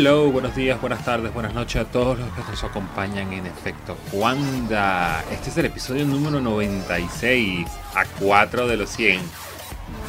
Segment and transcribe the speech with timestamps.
[0.00, 3.98] Hello, buenos días, buenas tardes, buenas noches a todos los que nos acompañan en efecto
[4.12, 5.22] Wanda.
[5.30, 9.20] Este es el episodio número 96 a 4 de los 100.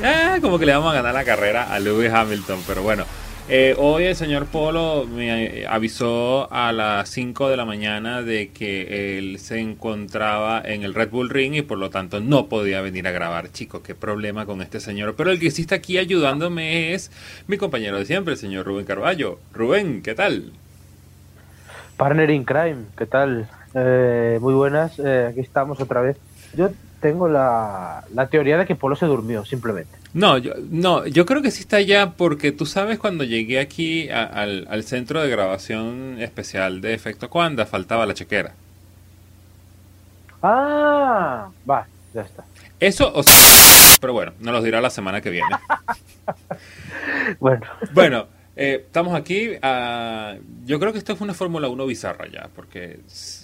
[0.02, 3.04] Ah, como que le vamos a ganar la carrera a Lewis Hamilton, pero bueno.
[3.50, 9.18] Eh, hoy el señor Polo me avisó a las 5 de la mañana de que
[9.18, 13.08] él se encontraba en el Red Bull Ring y por lo tanto no podía venir
[13.08, 13.52] a grabar.
[13.52, 15.16] Chicos, qué problema con este señor.
[15.18, 17.12] Pero el que sí está aquí ayudándome es
[17.48, 19.40] mi compañero de siempre, el señor Rubén Carballo.
[19.54, 20.54] Rubén, ¿qué tal?
[21.98, 23.49] Partner in Crime, ¿qué tal?
[23.73, 26.16] Eh, muy buenas, eh, aquí estamos otra vez.
[26.55, 26.70] Yo
[27.02, 30.01] tengo la, la teoría de que Polo se durmió, simplemente.
[30.13, 34.09] No, yo, no, yo creo que sí está allá porque tú sabes cuando llegué aquí
[34.09, 38.54] al, al, centro de grabación especial de Efecto Cuanda faltaba la chequera.
[40.43, 42.43] Ah, va, ya está.
[42.79, 43.23] Eso, o
[44.01, 45.48] pero bueno, nos lo dirá la semana que viene.
[47.39, 47.62] bueno.
[47.93, 49.49] Bueno, eh, estamos aquí.
[49.49, 52.99] Uh, yo creo que esto fue una Fórmula 1 bizarra ya, porque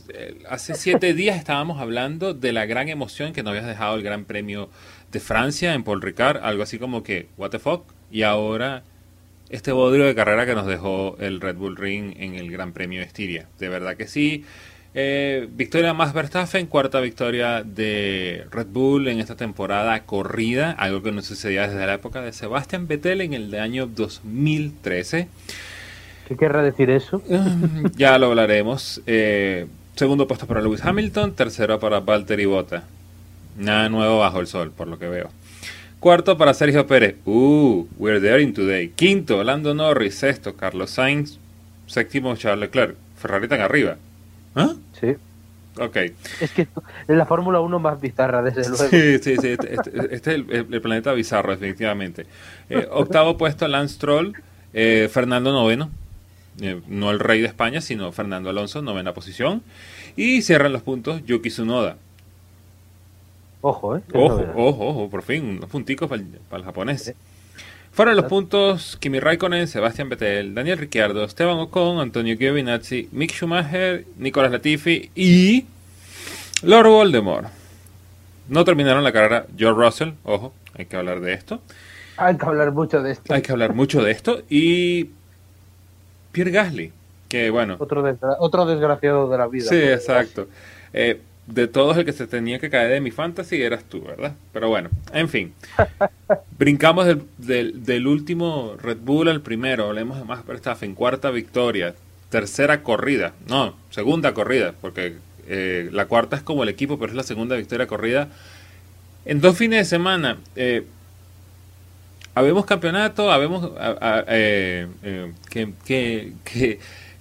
[0.09, 4.03] eh, hace siete días estábamos hablando de la gran emoción que nos habías dejado el
[4.03, 4.69] Gran Premio
[5.11, 8.83] de Francia en Paul Ricard, algo así como que, what the fuck, y ahora
[9.49, 12.99] este bodrio de carrera que nos dejó el Red Bull Ring en el Gran Premio
[12.99, 13.47] de Estiria.
[13.59, 14.43] De verdad que sí.
[14.93, 21.11] Eh, victoria más Verstappen, cuarta victoria de Red Bull en esta temporada corrida, algo que
[21.11, 25.27] no sucedía desde la época de Sebastian Vettel en el año 2013.
[26.27, 27.21] ¿Qué querrá decir eso?
[27.95, 29.01] ya lo hablaremos.
[29.05, 32.85] Eh, segundo puesto para Lewis Hamilton, tercero para Valtteri Bota.
[33.57, 35.29] Nada nuevo bajo el sol, por lo que veo.
[35.99, 37.15] Cuarto para Sergio Pérez.
[37.25, 38.89] Uh, we're there in today.
[38.89, 40.15] Quinto, Lando Norris.
[40.15, 41.39] Sexto, Carlos Sainz.
[41.87, 42.95] Séptimo, Charles Leclerc.
[43.17, 43.97] Ferrari tan arriba.
[44.55, 44.73] ¿Ah?
[44.99, 45.15] Sí.
[45.79, 45.97] Ok.
[46.39, 46.67] Es que es
[47.07, 48.87] la Fórmula 1 más bizarra, desde luego.
[48.89, 49.47] Sí, sí, sí.
[49.49, 52.27] Este, este, este es el, planeta bizarro, definitivamente.
[52.69, 54.33] Eh, octavo puesto, Lance Troll.
[54.73, 55.89] Eh, Fernando noveno.
[56.61, 59.63] Eh, no el rey de España, sino Fernando Alonso, novena posición.
[60.15, 61.97] Y cierran los puntos Yuki Tsunoda.
[63.61, 64.01] Ojo, ¿eh?
[64.13, 67.13] Ojo, ojo, ojo, por fin, unos punticos para el, japonés.
[67.91, 74.05] Fueron los puntos Kimi Raikkonen, Sebastián Vettel, Daniel Ricciardo, Esteban Ocon, Antonio Giovinazzi, Mick Schumacher,
[74.17, 75.65] Nicolás Latifi y
[76.61, 77.47] Lord Voldemort.
[78.49, 81.59] No terminaron la carrera George Russell, ojo, hay que hablar de esto.
[82.17, 83.33] Hay que hablar mucho de esto.
[83.33, 84.41] Hay que hablar mucho de esto.
[84.49, 85.09] Y
[86.31, 86.91] Pierre Gasly,
[87.27, 87.75] que bueno.
[87.79, 88.03] Otro,
[88.39, 89.69] otro desgraciado de la vida.
[89.69, 90.47] Sí, exacto.
[90.93, 94.35] Eh, de todos el que se tenía que caer de mi fantasy eras tú, ¿verdad?
[94.51, 95.53] Pero bueno, en fin.
[96.59, 99.87] Brincamos del, del, último Red Bull al primero.
[99.87, 100.93] Hablemos de Max Verstappen.
[100.93, 101.95] Cuarta victoria.
[102.29, 103.33] Tercera corrida.
[103.47, 104.73] No, segunda corrida.
[104.81, 105.15] Porque
[105.47, 108.27] eh, la cuarta es como el equipo, pero es la segunda victoria corrida.
[109.23, 110.37] En dos fines de semana.
[110.57, 110.85] Eh,
[112.35, 113.31] habemos campeonato.
[113.31, 113.71] Habemos...
[114.27, 116.33] Eh, eh, ¿qué, qué,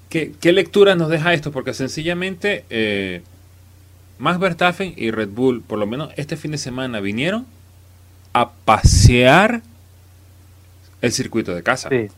[0.09, 1.53] qué, qué, lectura nos deja esto?
[1.53, 2.65] Porque sencillamente...
[4.19, 7.47] Max Verstappen y Red Bull, por lo menos este fin de semana, vinieron
[8.33, 9.63] a pasear
[11.03, 11.89] el circuito de casa.
[11.89, 12.09] Sí,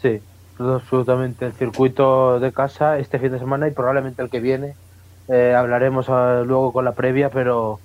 [0.00, 0.20] sí,
[0.58, 1.46] absolutamente.
[1.46, 4.74] El circuito de casa este fin de semana y probablemente el que viene.
[5.28, 7.80] Eh, hablaremos ah, luego con la previa, pero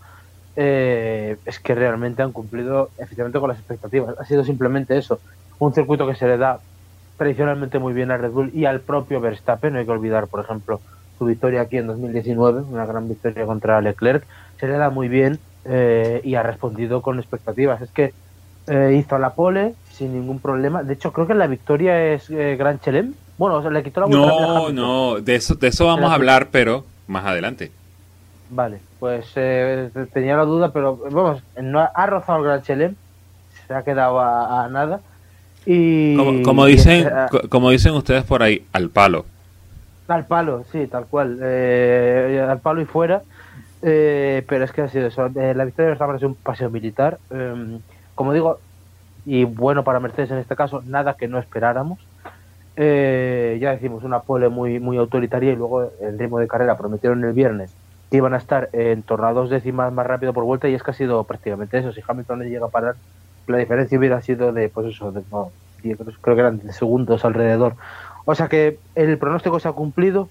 [0.56, 4.16] eh, es que realmente han cumplido efectivamente con las expectativas.
[4.19, 5.19] Ha sido simplemente eso.
[5.59, 6.59] Un circuito que se le da
[7.18, 9.73] tradicionalmente muy bien a Red Bull y al propio Verstappen.
[9.73, 10.81] No hay que olvidar, por ejemplo,
[11.21, 14.25] su victoria aquí en 2019, una gran victoria contra Leclerc,
[14.59, 17.79] se le da muy bien eh, y ha respondido con expectativas.
[17.79, 18.11] Es que
[18.65, 20.81] eh, hizo la pole sin ningún problema.
[20.81, 23.13] De hecho, creo que la victoria es eh, Gran Chelem.
[23.37, 24.07] Bueno, o sea, le quitó la.
[24.07, 27.71] No, no, de eso, de eso vamos a hablar, pero más adelante.
[28.49, 29.31] Vale, pues
[30.11, 32.96] tenía la duda, pero vamos, no ha, rozado el Gran Chelem,
[33.67, 35.01] se ha quedado a, nada.
[35.67, 37.07] Y, como, dicen,
[37.49, 39.25] como dicen ustedes por ahí, al palo.
[40.11, 41.40] Al palo, sí, tal cual.
[41.41, 43.22] Eh, al palo y fuera.
[43.81, 45.25] Eh, pero es que ha sido eso.
[45.28, 47.17] Eh, la victoria de sido un paseo militar.
[47.29, 47.79] Em,
[48.13, 48.59] como digo,
[49.25, 51.99] y bueno para Mercedes en este caso, nada que no esperáramos.
[52.75, 57.34] ya decimos, una pole muy, muy autoritaria y luego el ritmo de carrera prometieron el
[57.34, 57.73] viernes
[58.09, 60.84] que iban a estar en torno a dos décimas más rápido por vuelta y es
[60.84, 61.93] que ha sido prácticamente eso.
[61.93, 62.96] Si Hamilton le llega a parar,
[63.47, 65.13] la diferencia hubiera sido de, pues eso,
[65.81, 67.75] creo que eran de segundos alrededor.
[68.26, 70.29] O sea que el pronóstico se ha cumplido.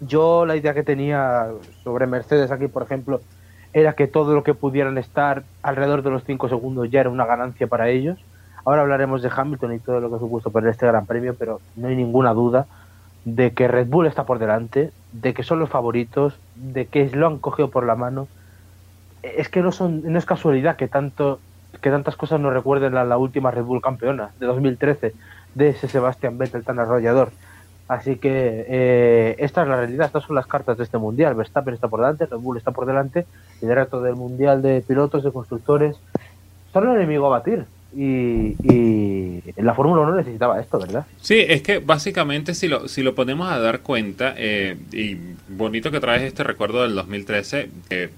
[0.00, 1.48] Yo la idea que tenía
[1.82, 3.20] sobre Mercedes aquí, por ejemplo,
[3.72, 7.26] era que todo lo que pudieran estar alrededor de los 5 segundos ya era una
[7.26, 8.18] ganancia para ellos.
[8.64, 11.88] Ahora hablaremos de Hamilton y todo lo que supuesto perder este gran premio, pero no
[11.88, 12.66] hay ninguna duda
[13.24, 17.26] de que Red Bull está por delante, de que son los favoritos, de que lo
[17.26, 18.28] han cogido por la mano.
[19.22, 21.40] Es que no son no es casualidad que tanto
[21.80, 25.14] que tantas cosas nos recuerden a la última Red Bull campeona de 2013
[25.54, 27.30] de ese Sebastián Vettel tan arrollador.
[27.88, 31.34] Así que eh, esta es la realidad, estas son las cartas de este mundial.
[31.34, 33.26] Verstappen está por delante, Red Bull está por delante,
[33.60, 35.96] resto del mundial de pilotos, de constructores,
[36.72, 37.66] son el enemigo a batir.
[37.94, 41.04] Y, y la Fórmula 1 necesitaba esto, ¿verdad?
[41.20, 45.18] Sí, es que básicamente si lo, si lo ponemos a dar cuenta, eh, y
[45.48, 48.08] bonito que traes este recuerdo del 2013, que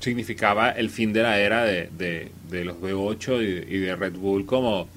[0.00, 4.46] significaba el fin de la era de, de, los V8 y, y, de Red Bull
[4.46, 4.88] como,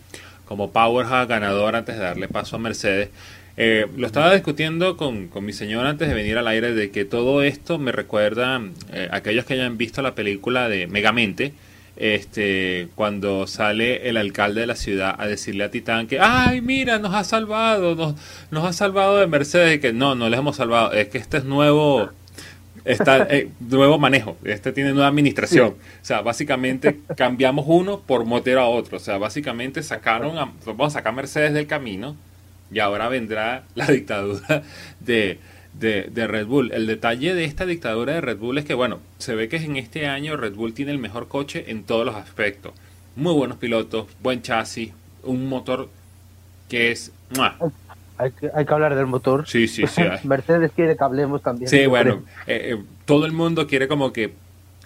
[0.48, 3.10] como powerhouse ganador antes de darle paso a Mercedes.
[3.60, 7.06] Eh, lo estaba discutiendo con, con, mi señor antes de venir al aire de que
[7.06, 8.62] todo esto me recuerda
[8.94, 11.54] eh, aquellos que hayan visto la película de Megamente,
[11.96, 17.00] este, cuando sale el alcalde de la ciudad a decirle a Titán que, ay, mira,
[17.00, 18.14] nos ha salvado, nos,
[18.52, 21.38] nos ha salvado de Mercedes, y que no, no les hemos salvado, es que este
[21.38, 22.12] es nuevo,
[22.88, 25.70] está eh, nuevo manejo, este tiene nueva administración.
[25.70, 28.98] O sea, básicamente cambiamos uno por motero a otro.
[28.98, 32.16] O sea, básicamente sacaron, a, vamos a sacar Mercedes del camino
[32.72, 34.64] y ahora vendrá la dictadura
[35.00, 35.40] de,
[35.74, 36.72] de, Red Bull.
[36.72, 39.78] El detalle de esta dictadura de Red Bull es que, bueno, se ve que en
[39.78, 42.74] este año Red Bull tiene el mejor coche en todos los aspectos.
[43.16, 44.92] Muy buenos pilotos, buen chasis,
[45.24, 45.90] un motor
[46.70, 47.12] que es...
[48.18, 49.48] Hay que, hay que hablar del motor.
[49.48, 50.02] Sí, sí, sí.
[50.24, 51.70] Mercedes quiere que hablemos también.
[51.70, 54.34] Sí, bueno, eh, eh, todo el mundo quiere como que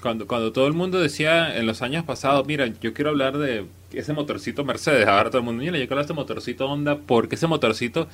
[0.01, 3.65] cuando, cuando todo el mundo decía en los años pasados, mira, yo quiero hablar de
[3.93, 6.97] ese motorcito Mercedes, ahora todo el mundo, mira, yo quiero hablar de este motorcito Honda,
[6.97, 8.07] porque ese motorcito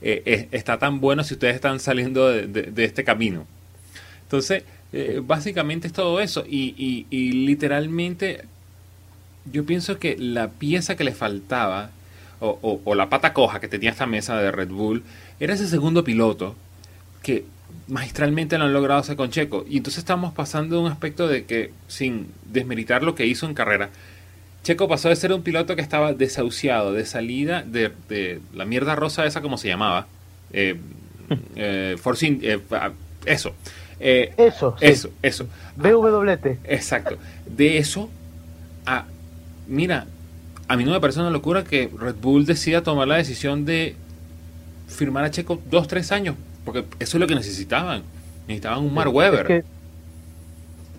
[0.00, 3.46] eh, está tan bueno si ustedes están saliendo de, este camino.
[4.22, 4.64] Entonces,
[5.22, 6.44] básicamente es todo eso.
[6.48, 8.44] Y, y, literalmente,
[9.50, 11.90] yo pienso que la pieza que le faltaba,
[12.40, 15.02] o, o, la pata coja que tenía esta mesa de Red Bull,
[15.40, 16.54] era ese segundo piloto
[17.22, 17.44] que
[17.88, 19.64] magistralmente lo han logrado hacer con Checo.
[19.68, 23.54] Y entonces estamos pasando de un aspecto de que, sin desmeritar lo que hizo en
[23.54, 23.90] carrera,
[24.62, 29.26] Checo pasó de ser un piloto que estaba desahuciado, de salida de, la mierda rosa
[29.26, 30.06] esa como se llamaba.
[30.52, 30.76] Eh,
[31.56, 32.62] eh, eh
[33.26, 33.54] eso.
[34.00, 34.76] Eso.
[34.80, 35.46] Eso, eso.
[35.76, 36.46] BWT.
[36.64, 37.18] Exacto.
[37.46, 38.10] De eso
[38.86, 39.04] a,
[39.66, 40.06] mira,
[40.68, 43.96] a mí no me parece una locura que Red Bull decida tomar la decisión de
[44.88, 48.02] firmar a Checo dos, tres años porque eso es lo que necesitaban.
[48.48, 49.64] Necesitaban un Mark Webber.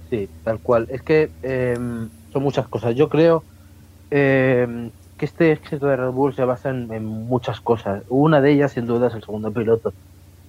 [0.09, 0.87] sí, tal cual.
[0.89, 2.95] Es que em, son muchas cosas.
[2.95, 3.43] Yo creo
[4.11, 8.03] em, que este éxito de Red Bull se basa en, muchas cosas.
[8.09, 9.93] Una de ellas, sin duda, es el segundo piloto.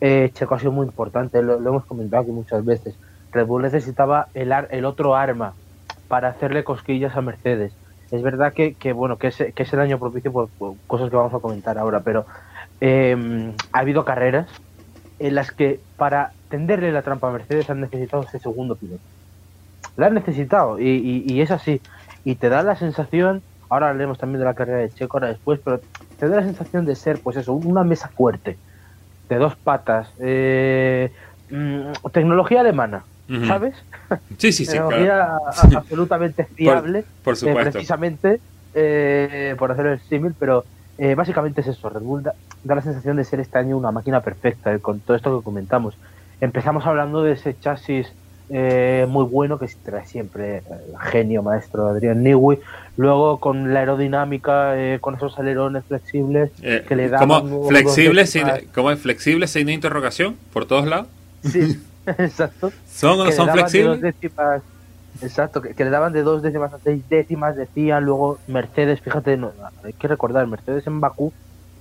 [0.00, 2.94] Eh, Checo ha sido muy importante, lo, hemos comentado aquí muchas veces.
[3.32, 5.54] Red Bull necesitaba el, el otro arma
[6.08, 7.72] para hacerle cosquillas a Mercedes.
[8.10, 10.50] Es verdad que, que bueno que es, que es el año propicio por,
[10.86, 12.26] cosas que vamos a comentar ahora, pero
[12.80, 14.50] em, ha habido carreras
[15.18, 19.02] en las que para tenderle la trampa a Mercedes han necesitado ese segundo piloto.
[19.96, 21.80] La han necesitado y, es así.
[22.24, 25.60] Y te da la sensación, ahora hablaremos también de la carrera de Checo ahora después,
[25.64, 25.80] pero
[26.18, 28.58] te da la sensación de ser, pues eso, una mesa fuerte,
[29.28, 31.12] de dos patas, eh,
[31.50, 33.06] mm, tecnología alemana,
[33.46, 33.74] ¿sabes?
[34.38, 34.72] Sí, sí, sí.
[34.72, 35.38] tecnología
[35.76, 37.72] absolutamente fiable, por, eh, supuesto.
[37.72, 38.40] precisamente
[38.74, 40.64] eh, por hacer el símil, pero
[41.14, 42.22] básicamente es eso, Red Bull
[42.66, 45.44] da la sensación de ser este año una máquina perfecta eh, con todo esto que
[45.44, 45.94] comentamos.
[46.40, 48.08] Empezamos hablando de ese chasis
[48.48, 52.58] eh, muy bueno que trae siempre el genio maestro Adrián Newey.
[52.96, 57.20] Luego con la aerodinámica, eh, con esos alerones flexibles que le dan.
[57.20, 57.68] ¿Cómo
[58.26, 61.08] sin, ¿cómo es flexible sin interrogación por todos lados?
[61.42, 61.80] Sí,
[62.18, 62.72] exacto.
[62.86, 64.14] ¿Son son flexibles?
[65.22, 68.04] exacto, que, le daban de dos décimas a seis décimas, decían.
[68.04, 71.32] Luego Mercedes, fíjate, no, hay que recordar, Mercedes en Bakú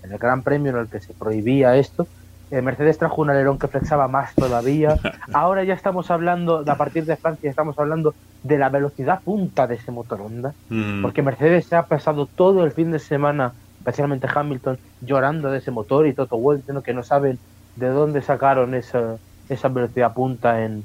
[0.04, 2.08] en el Gran Premio en el que se prohibía esto,
[2.52, 4.98] eh, Mercedes trajo un alerón que flexaba más todavía.
[5.34, 8.14] Ahora ya estamos hablando, a partir de Francia, estamos hablando
[8.44, 11.02] de la velocidad punta de ese motor Honda, mm.
[11.02, 15.72] porque Mercedes se ha pasado todo el fin de semana, especialmente Hamilton, llorando de ese
[15.72, 17.40] motor y Toto Wolff que no saben
[17.76, 19.18] de dónde sacaron esa,
[19.50, 20.84] esa velocidad punta en,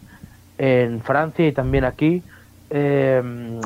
[0.58, 2.22] en Francia y también aquí.
[2.72, 3.20] Eh,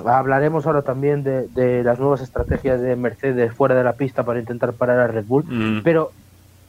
[0.06, 4.72] hablaremos ahora también de, las nuevas estrategias de Mercedes fuera de la pista para intentar
[4.72, 5.82] parar a Red Bull, mm.
[5.82, 6.10] pero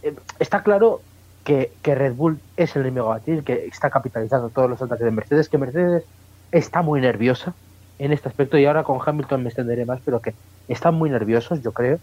[0.03, 0.99] eh, está claro
[1.45, 5.11] que, Red Bull es el enemigo a batir, que está capitalizando todos los ataques de
[5.11, 6.03] Mercedes, que Mercedes
[6.51, 7.53] está muy nerviosa
[7.99, 10.33] en este aspecto y ahora con Hamilton me extenderé más, pero que
[10.67, 11.99] están muy nerviosos, yo creo,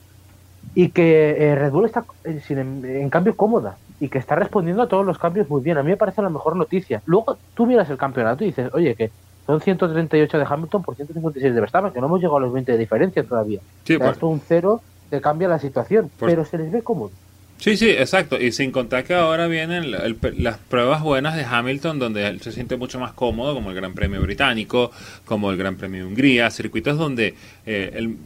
[0.74, 5.06] y que eh, Red Bull está en, cambio cómoda y que está respondiendo a todos
[5.06, 5.78] los cambios muy bien.
[5.78, 7.00] A mí me parece la mejor noticia.
[7.06, 9.12] Luego tú miras el campeonato y dices, oye, que
[9.46, 12.72] son 138 de Hamilton por 156 de Verstappen, que no hemos llegado a los 20
[12.72, 13.60] de diferencia todavía.
[13.84, 14.10] Sí, pues.
[14.10, 17.12] Esto un cero te cambia la situación, pero se les ve cómodo.
[17.58, 18.40] Sí, sí, exacto.
[18.40, 22.76] Y sin contar que ahora vienen las pruebas buenas de Hamilton, donde él se siente
[22.76, 24.90] mucho más cómodo, como el Gran Premio Británico,
[25.24, 28.16] como el Gran Premio de Hungría, circuitos donde eh,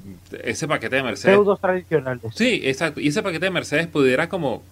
[0.42, 1.34] ese paquete de Mercedes...
[1.34, 2.22] Pseudos tradicionales.
[2.34, 2.98] Sí, exacto.
[2.98, 4.62] Y ese paquete de Mercedes pudiera como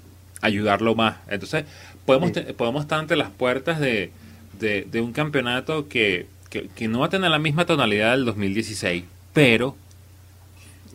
[0.41, 1.17] ayudarlo más.
[1.29, 1.65] Entonces,
[2.07, 4.11] podemos, podemos estar ante las puertas de,
[4.59, 9.05] de, un campeonato que, que, que no va a tener la misma tonalidad del 2016,
[9.33, 9.77] pero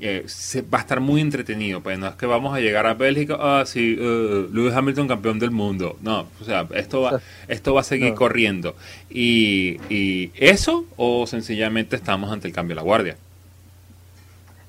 [0.01, 1.81] eh, se, va a estar muy entretenido.
[1.81, 5.39] Pues no es que vamos a llegar a Bélgica, ah, sí, uh, Lewis Hamilton campeón
[5.39, 5.97] del mundo.
[6.01, 8.75] No, o sea, esto va, esto va a seguir corriendo.
[9.09, 13.17] Y, y, eso, o sencillamente estamos ante el cambio de la guardia.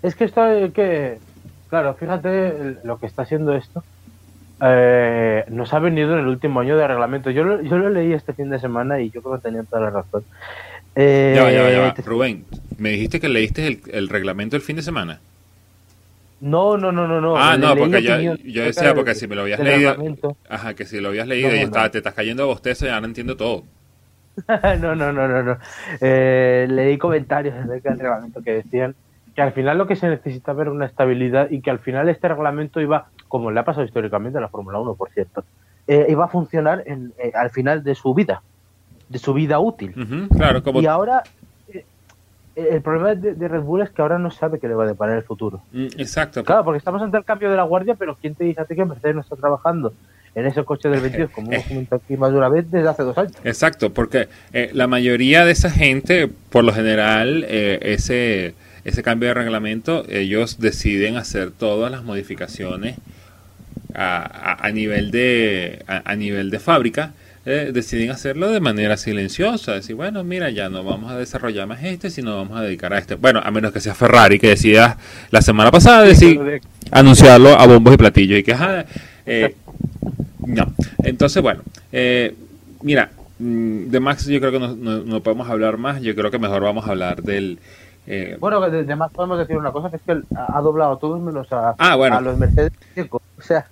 [0.03, 0.43] Es que esto
[0.75, 1.19] que,
[1.69, 3.85] claro, fíjate lo que está haciendo esto.
[4.63, 7.31] Eh, nos ha venido en el último año de reglamento.
[7.31, 9.83] Yo lo, yo lo leí este fin de semana y yo creo que tenía toda
[9.83, 10.25] la razón.
[10.97, 12.45] Eh, ya ya ya Rubén,
[12.79, 15.21] ¿me dijiste que leíste el, el, reglamento el fin de semana?
[16.41, 17.21] No, no, no, no.
[17.21, 17.37] no.
[17.37, 19.97] Ah, no, porque yo, yo decía, porque si me lo habías leído.
[20.49, 23.37] Ajá, que si lo habías leído y te estás cayendo a bostezo, ya no entiendo
[23.37, 23.65] todo.
[24.81, 25.43] no, no, no, no.
[25.43, 25.59] no.
[26.01, 28.95] Eh, leí comentarios acerca del reglamento que decían
[29.35, 32.29] que al final lo que se necesita ver una estabilidad y que al final este
[32.29, 35.45] reglamento iba, como le ha pasado históricamente a la Fórmula 1, por cierto,
[35.87, 38.43] eh, iba a funcionar en, eh, al final de su vida
[39.11, 39.93] de su vida útil.
[40.31, 40.81] claro, como...
[40.81, 41.25] Y ahora
[41.75, 41.85] eh,
[42.55, 45.17] el problema de, Red Bull es que ahora no sabe qué le va a deparar
[45.17, 45.63] el futuro.
[45.73, 46.45] Mm, exacto.
[46.45, 48.75] Claro, porque estamos ante el cambio de la guardia, pero ¿quién te dice a ti
[48.75, 49.93] que Mercedes no está trabajando
[50.35, 53.03] en ese coche del 22, como hemos comentado aquí más de una vez, desde hace
[53.03, 53.33] dos años?
[53.43, 59.29] Exacto, porque eh, la mayoría de esa gente, por lo general, eh, ese, ese cambio
[59.29, 62.97] de reglamento, ellos deciden hacer todas las modificaciones
[63.95, 67.13] a, a, nivel de a nivel de fábrica
[67.47, 71.83] eh, deciden hacerlo de manera silenciosa, decir, bueno, mira, ya no vamos a desarrollar más
[71.83, 73.15] este, sino vamos a dedicar a este.
[73.15, 74.99] Bueno, a menos que sea Ferrari, que decida
[75.31, 78.55] la semana pasada decir, anunciarlo a bombos y platillos, y que,
[79.25, 79.55] eh,
[80.47, 80.75] no.
[81.03, 82.35] Entonces, bueno, eh,
[82.83, 86.39] mira, mm, de Max yo creo que no, no, podemos hablar más, yo creo que
[86.39, 87.59] mejor vamos a hablar del...
[88.13, 91.21] Eh, bueno, de, más podemos decir una cosa, que es que él ha doblado todos
[91.21, 92.73] menos a, ah, a los Mercedes
[93.39, 93.67] o sea,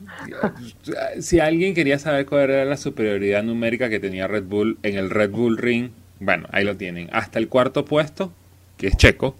[1.21, 5.11] si alguien quería saber cuál era la superioridad numérica que tenía Red Bull en el
[5.11, 5.91] Red Bull Ring,
[6.21, 7.09] bueno, ahí lo tienen.
[7.13, 8.31] Hasta el cuarto puesto,
[8.77, 9.35] que es Checo,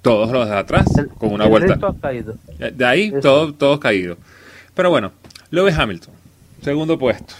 [0.00, 0.86] todos los de atrás,
[1.18, 1.78] con una vuelta.
[2.72, 4.16] De ahí, todos todo caído.
[4.74, 5.12] Pero bueno,
[5.50, 6.14] Lewis Hamilton,
[6.62, 7.34] segundo puesto.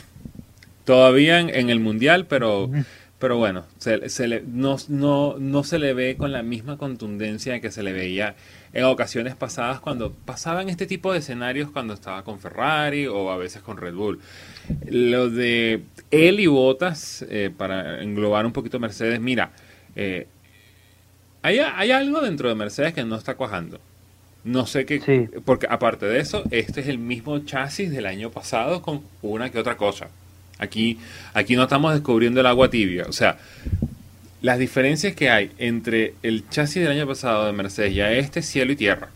[0.84, 2.68] Todavía en, el Mundial, pero,
[3.18, 7.70] pero bueno, se, le, no, no, no se le ve con la misma contundencia que
[7.70, 8.34] se le veía
[8.72, 13.36] en ocasiones pasadas cuando pasaban este tipo de escenarios cuando estaba con Ferrari o a
[13.36, 14.20] veces con Red Bull.
[14.90, 19.52] Lo de él y Botas, eh, para englobar un poquito Mercedes, mira,
[19.94, 20.26] eh,
[21.42, 23.78] hay, algo dentro de Mercedes que no está cuajando.
[24.42, 28.82] No sé qué, porque aparte de eso, este es el mismo chasis del año pasado
[28.82, 30.08] con una que otra cosa.
[30.58, 30.98] Aquí,
[31.32, 33.04] aquí no estamos descubriendo el agua tibia.
[33.08, 33.38] O sea,
[34.44, 38.42] las diferencias que hay entre el chasis del año pasado de Mercedes y a este
[38.42, 39.08] cielo y tierra.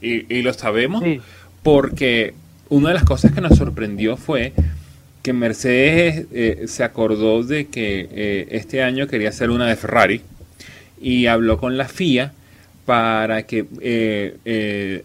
[0.00, 1.02] Y, lo sabemos
[1.62, 2.34] porque
[2.68, 4.52] una de las cosas que nos sorprendió fue
[5.22, 10.22] que Mercedes eh, se acordó de que eh, este año quería hacer una de Ferrari
[11.00, 12.32] y habló con la FIA
[12.84, 15.04] para que eh,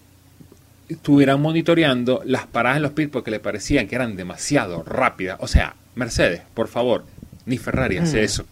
[0.94, 5.38] estuvieran monitoreando las paradas en los pits porque le parecían que eran demasiado rápidas.
[5.42, 7.04] O sea, Mercedes, por favor,
[7.46, 8.24] ni Ferrari hace mm.
[8.24, 8.46] eso.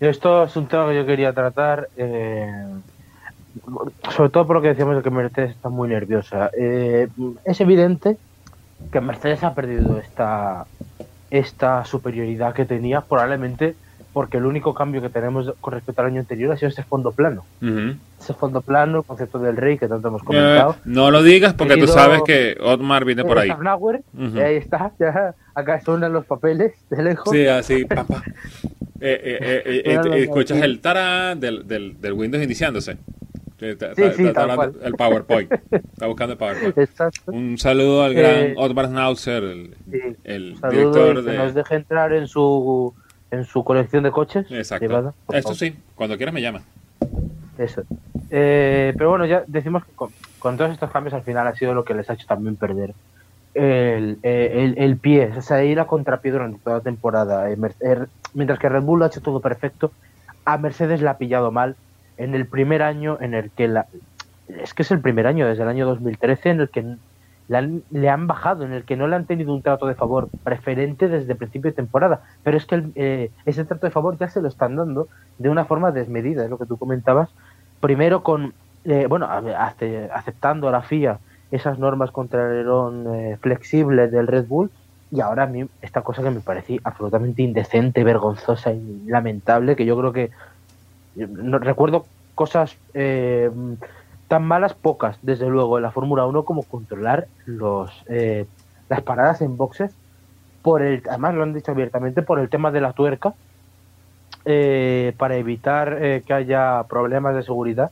[0.00, 2.50] Esto es un tema que yo quería tratar, eh,
[4.10, 6.50] sobre todo por lo que decíamos de que Mercedes está muy nerviosa.
[6.58, 7.08] Eh,
[7.44, 8.16] es evidente
[8.90, 10.66] que Mercedes ha perdido esta,
[11.30, 13.76] esta superioridad que tenía, probablemente
[14.12, 17.12] porque el único cambio que tenemos con respecto al año anterior ha sido ese fondo
[17.12, 17.44] plano.
[18.20, 20.76] Ese fondo plano, el concepto del rey que tanto hemos comentado.
[20.84, 23.50] no lo digas porque tú sabes que Otmar viene por ahí.
[23.50, 27.30] Ahí está, ya acá suenan los papeles de lejos.
[27.30, 28.22] Sí, así, papá.
[29.04, 32.98] Eh, eh, eh, escuchas el tará del, del, del Windows iniciándose.
[33.62, 33.68] Sí,
[34.16, 34.24] sí,
[34.82, 35.52] el PowerPoint.
[35.70, 36.90] Está buscando el PowerPoint.
[37.26, 39.76] Un saludo al gran Otmar Schnauzer, el,
[40.24, 41.30] el director de.
[41.32, 42.92] Que nos deje entrar en su,
[43.32, 44.46] en su colección de coches.
[44.50, 45.14] Exacto.
[45.32, 46.62] Esto sí, cuando quieras me llama.
[47.58, 47.82] Eso.
[48.30, 51.84] pero bueno, ya decimos que con, con, todos estos cambios al final ha sido lo
[51.84, 52.94] que les ha hecho también perder
[53.54, 57.50] el, el, el pie, o sea, ir a contrapié durante toda la temporada.
[57.50, 59.92] Er, mientras que Red Bull lo ha hecho todo perfecto,
[60.44, 61.76] a Mercedes la ha pillado mal
[62.16, 63.86] en el primer año en el que la...
[64.48, 66.96] Es que es el primer año, desde el año 2013, en el que
[67.60, 71.08] le han bajado, en el que no le han tenido un trato de favor preferente
[71.08, 72.22] desde el principio de temporada.
[72.42, 75.64] Pero es que eh, ese trato de favor ya se lo están dando de una
[75.64, 77.30] forma desmedida, es lo que tú comentabas.
[77.80, 78.54] Primero con,
[78.84, 81.18] eh, bueno, aceptando a la FIA
[81.50, 82.66] esas normas contra el
[83.14, 84.70] eh, flexible del Red Bull
[85.10, 89.84] y ahora a mí esta cosa que me parecía absolutamente indecente, vergonzosa y lamentable, que
[89.84, 90.30] yo creo que
[91.14, 93.50] no, recuerdo cosas eh,
[94.32, 98.46] tan malas, pocas, desde luego, en la Fórmula 1 como controlar los eh,
[98.88, 99.94] las paradas en boxes,
[100.62, 103.34] por el, además lo han dicho abiertamente, por el tema de la tuerca,
[104.44, 107.90] eh, para evitar que haya problemas de seguridad.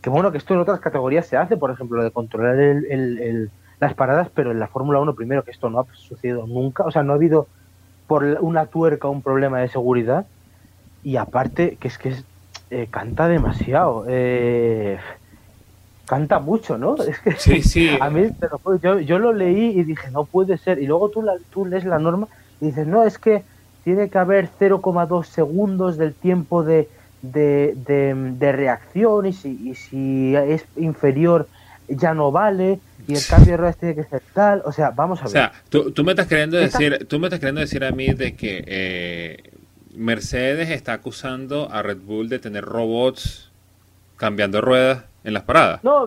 [0.00, 3.94] Que bueno, que esto en otras categorías se hace, por ejemplo, de controlar el las
[3.94, 7.02] paradas, pero en la Fórmula 1 primero que esto no ha sucedido nunca, o sea,
[7.02, 7.48] no ha habido
[8.06, 10.26] por una tuerca un problema de seguridad.
[11.02, 12.14] Y aparte que es que
[12.70, 14.98] eh, canta demasiado, eh,
[16.10, 16.96] canta mucho, ¿no?
[17.10, 17.88] Es que sí, sí.
[18.00, 18.30] a mí
[18.82, 21.84] yo, yo lo leí y dije, no puede ser, y luego tú, la, tú lees
[21.84, 22.26] la norma
[22.60, 23.44] y dices, no, es que
[23.84, 26.88] tiene que haber 0,2 segundos del tiempo de,
[27.22, 31.46] de, de, reacción y si, y si es inferior
[31.88, 34.62] ya no vale y el cambio de ruedas tiene que ser tal.
[34.64, 35.28] O sea, vamos a ver.
[35.28, 38.12] O sea, tú, tú me estás queriendo decir, tú me estás queriendo decir a mí
[38.12, 39.52] de que eh,
[39.94, 43.50] Mercedes está acusando a Red Bull de tener robots
[44.16, 45.82] cambiando ruedas en las paradas.
[45.84, 46.06] No,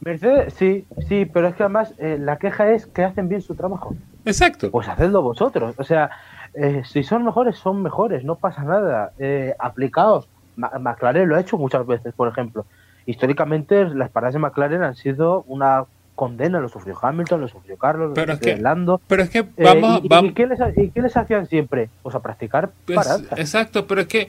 [0.00, 3.54] Mercedes, sí, sí, pero es que además eh, la queja es que hacen bien su
[3.54, 3.94] trabajo.
[4.24, 4.70] Exacto.
[4.70, 5.76] Pues hacedlo vosotros.
[5.78, 6.10] O sea,
[6.54, 9.12] eh, si son mejores, son mejores, no pasa nada.
[9.58, 10.28] aplicados.
[10.56, 12.66] McLaren lo ha hecho muchas veces, por ejemplo
[13.06, 18.12] históricamente las paradas de McLaren han sido una condena, lo sufrió Hamilton, lo sufrió Carlos,
[18.14, 19.00] pero lo sufrió es que, Lando.
[19.06, 20.30] Pero es que vamos, ¿y, vamos...
[20.30, 21.88] ¿y, qué les, ¿y, qué les, hacían siempre?
[22.02, 23.38] Pues a practicar pues, paradas.
[23.38, 24.28] Exacto, pero es que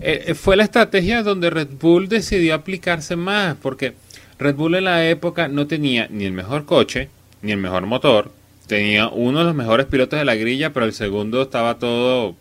[0.00, 3.94] eh, fue la estrategia donde Red Bull decidió aplicarse más, porque
[4.38, 7.08] Red Bull en la época no tenía ni el mejor coche,
[7.42, 8.30] ni el mejor motor,
[8.66, 12.34] tenía uno de los mejores pilotos de la grilla, pero el segundo estaba todo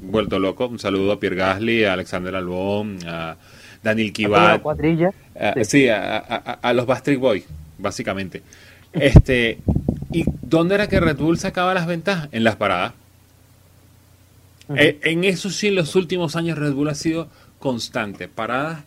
[0.00, 0.66] vuelto loco.
[0.66, 3.36] Un saludo a Pierre Gasly, a Alexander Albon, a
[3.82, 4.12] Daniel
[4.62, 5.10] cuadrilla.
[5.34, 7.44] Uh, sí, a, a, a, los Bastric Boys,
[7.78, 8.42] básicamente.
[8.92, 9.58] Este,
[10.12, 12.28] ¿Y dónde era que Red Bull sacaba las ventajas?
[12.32, 12.92] En las paradas.
[14.68, 14.80] Uh -huh.
[14.80, 18.28] eh, en eso sí, en los últimos años Red Bull ha sido constante.
[18.28, 18.84] Paradas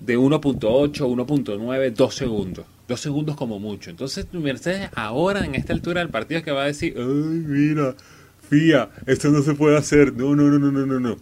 [0.00, 2.66] de 1.8, 1.9, 2 segundos.
[2.88, 3.90] 2 segundos como mucho.
[3.90, 7.94] Entonces Mercedes ahora en esta altura del partido que va a decir, ay, mira,
[8.48, 10.12] FIA, esto no se puede hacer.
[10.12, 11.16] No, no, no, no, no, no.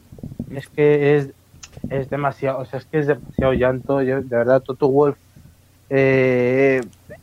[0.50, 1.28] Es que es,
[1.90, 4.02] es demasiado, o sea, es que es demasiado llanto.
[4.02, 5.16] Yo, de verdad, Toto Wolf
[5.94, 6.80] eh,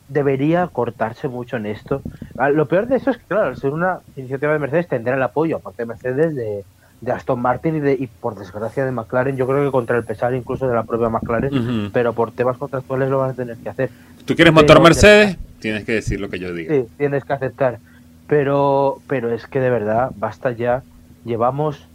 [0.08, 2.02] debería cortarse mucho en esto.
[2.38, 5.16] Ah, lo peor de eso es que, claro, al ser una iniciativa de Mercedes, tendrá
[5.16, 6.64] el apoyo, aparte de Mercedes, de,
[7.00, 9.36] de Aston Martin y, de, y, por desgracia, de McLaren.
[9.36, 11.90] Yo creo que contra el pesar incluso de la propia McLaren, uh -huh.
[11.92, 13.90] pero por temas contractuales lo van a tener que hacer.
[14.24, 15.36] ¿Tú quieres motor pero, Mercedes?
[15.58, 16.72] Tienes que decir lo que yo diga.
[16.72, 17.80] Sí, tienes que aceptar.
[18.28, 20.84] Pero, pero es que de verdad, basta ya.
[21.24, 21.88] Llevamos,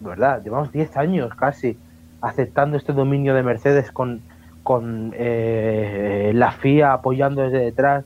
[0.00, 0.42] ¿verdad?
[0.42, 1.78] Llevamos 10 años casi
[2.20, 4.22] aceptando este dominio de Mercedes con,
[4.66, 8.04] con eh, la FIA apoyando desde detrás.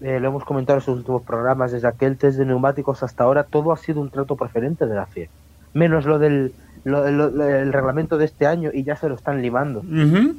[0.00, 3.44] Eh, lo hemos comentado en sus últimos programas, desde aquel test de neumáticos hasta ahora,
[3.44, 5.28] todo ha sido un trato preferente de la FIA.
[5.74, 9.40] Menos lo del lo, lo, el reglamento de este año y ya se lo están
[9.42, 9.78] limando.
[9.78, 10.34] Uh -huh.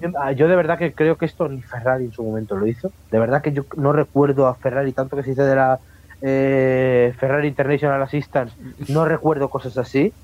[0.00, 2.90] yo, yo, de verdad que creo que esto ni Ferrari en su momento lo hizo.
[3.10, 5.78] De verdad que yo no recuerdo a Ferrari tanto que se dice de la
[6.22, 8.56] eh, Ferrari International Assistance,
[8.88, 10.14] no recuerdo cosas así.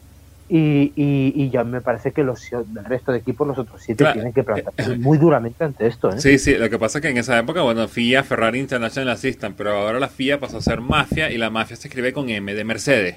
[0.50, 4.04] Y, y, y, ya me parece que los el resto de equipos, los otros siete,
[4.04, 4.14] claro.
[4.14, 6.11] tienen que plantarse muy duramente ante esto.
[6.11, 6.20] ¿eh?
[6.20, 9.54] Sí, sí, lo que pasa es que en esa época, bueno, FIA, Ferrari International Assistant,
[9.56, 12.54] pero ahora la FIA pasó a ser mafia y la mafia se escribe con M
[12.54, 13.16] de Mercedes.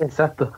[0.00, 0.52] Exacto.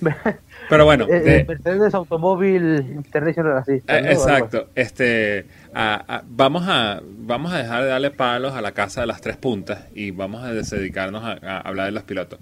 [0.68, 4.04] Pero bueno, eh, Mercedes Automóvil International Assistant.
[4.04, 4.10] ¿no?
[4.10, 4.68] Exacto.
[4.74, 9.06] Este, a, a, vamos a vamos a dejar de darle palos a la casa de
[9.06, 12.40] las tres puntas y vamos a dedicarnos a, a hablar de los pilotos.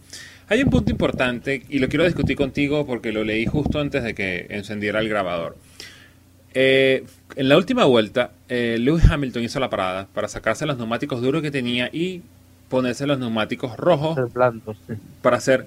[0.51, 4.15] Hay un punto importante y lo quiero discutir contigo porque lo leí justo antes de
[4.15, 5.57] que encendiera el grabador.
[6.55, 7.05] Eh,
[7.37, 11.41] en la última vuelta, eh, Lewis Hamilton hizo la parada para sacarse los neumáticos duros
[11.41, 12.23] que tenía y
[12.69, 14.19] ponerse los neumáticos rojos
[14.89, 14.95] sí.
[15.23, 15.67] para hacer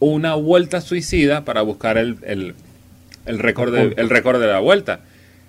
[0.00, 2.54] una vuelta suicida para buscar el, el,
[3.24, 5.00] el récord de, el récord de la vuelta.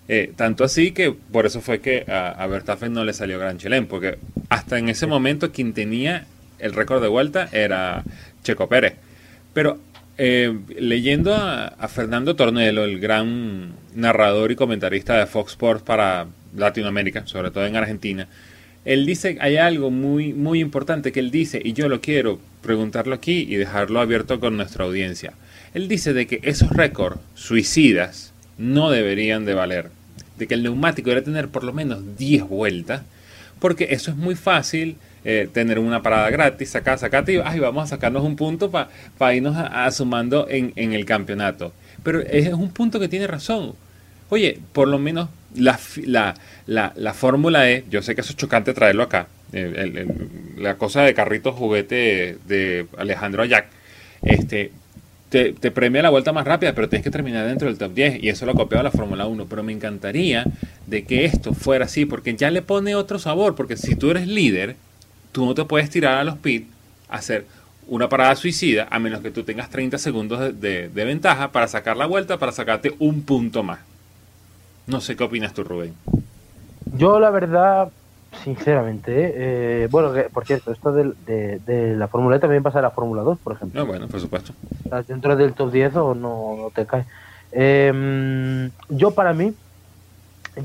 [0.07, 3.57] Eh, tanto así que por eso fue que a, a Verstappen no le salió Gran
[3.57, 6.25] Chelem, porque hasta en ese momento quien tenía
[6.59, 8.03] el récord de vuelta era
[8.43, 8.95] Checo Pérez.
[9.53, 9.79] Pero
[10.17, 17.25] eh, leyendo a, Fernando Tornelo, el gran narrador y comentarista de Fox Sports para Latinoamérica,
[17.25, 18.27] sobre todo en Argentina,
[18.83, 23.15] él dice, hay algo muy, muy importante que él dice, y yo lo quiero preguntarlo
[23.15, 25.33] aquí y dejarlo abierto con nuestra audiencia.
[25.73, 29.89] Él dice de que esos récords suicidas no deberían de valer,
[30.37, 33.03] de que el neumático debe tener por lo menos 10 vueltas,
[33.59, 37.83] porque eso es muy fácil, eh, tener una parada gratis, sacar, sacate y ay, vamos
[37.83, 41.73] a sacarnos un punto para pa irnos a, sumando en, en, el campeonato.
[42.03, 43.73] Pero es un punto que tiene razón.
[44.29, 48.37] oye, por lo menos la, la, la, la Fórmula E, yo sé que eso es
[48.37, 49.27] chocante traerlo acá,
[50.57, 53.67] la cosa de carritos juguete de Alejandro Ayac,
[54.21, 54.71] este,
[55.29, 58.23] te, te, premia la vuelta más rápida, pero tienes que terminar dentro del top 10
[58.23, 59.45] y eso lo ha copiado la Fórmula 1.
[59.49, 60.45] Pero me encantaría
[60.87, 64.27] de que esto fuera así, porque ya le pone otro sabor, porque si tú eres
[64.27, 64.75] líder,
[65.31, 66.67] tú no te puedes tirar a los pits
[67.09, 67.45] a hacer
[67.87, 71.97] una parada suicida, a menos que tú tengas 30 segundos de, de ventaja para sacar
[71.97, 73.79] la vuelta, para sacarte un punto más.
[74.87, 75.93] No sé qué opinas tú, Rubén.
[76.95, 77.91] Yo la verdad
[78.43, 82.89] Sinceramente, eh, bueno, por cierto, esto de, de, la Fórmula E también pasa a la
[82.89, 83.79] Fórmula 2, por ejemplo.
[83.79, 84.53] No, bueno, por supuesto.
[84.85, 87.05] ¿Estás dentro del top 10 o no, te cae?
[87.51, 89.53] Em, yo, para mí,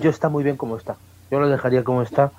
[0.00, 0.96] yo está muy bien como está.
[1.31, 2.31] Yo lo dejaría como está,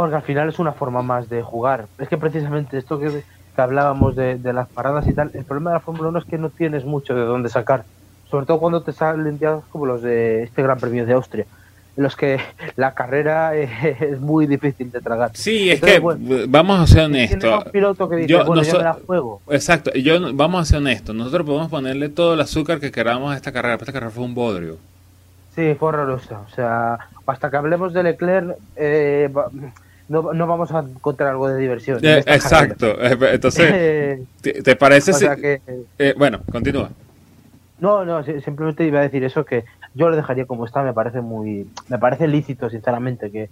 [0.00, 1.86] porque al final es una forma más de jugar.
[1.98, 3.22] Es que precisamente esto que,
[3.54, 6.24] que hablábamos de, de, las paradas y tal, el problema de la Fórmula 1 es
[6.24, 7.84] que no tienes mucho de dónde sacar.
[8.30, 11.46] Sobre todo cuando te salen días como los de este Gran Premio de Austria
[11.96, 12.38] los que
[12.76, 15.30] la carrera es muy difícil de tragar.
[15.34, 16.00] Sí, es que
[16.48, 17.64] vamos a ser honestos.
[17.72, 19.40] piloto que dice, yo, bueno, yo me la juego.
[19.48, 21.14] Exacto, yo, vamos a ser honestos.
[21.14, 24.24] Nosotros podemos ponerle todo el azúcar que queramos a esta carrera, pero esta carrera fue
[24.24, 24.76] un bodrio.
[25.54, 26.40] Sí, fue horrorosa.
[26.40, 29.30] O sea, hasta que hablemos de Leclerc, eh,
[30.08, 31.98] no, no, vamos a encontrar algo de diversión.
[32.02, 32.96] Eh, exacto.
[33.00, 35.12] Entonces, ¿te, parece?
[35.12, 36.90] si, eh, bueno, continúa.
[37.78, 39.64] No, no, simplemente iba a decir eso que
[39.94, 43.50] yo lo dejaría como está, me parece muy, me parece lícito, sinceramente, que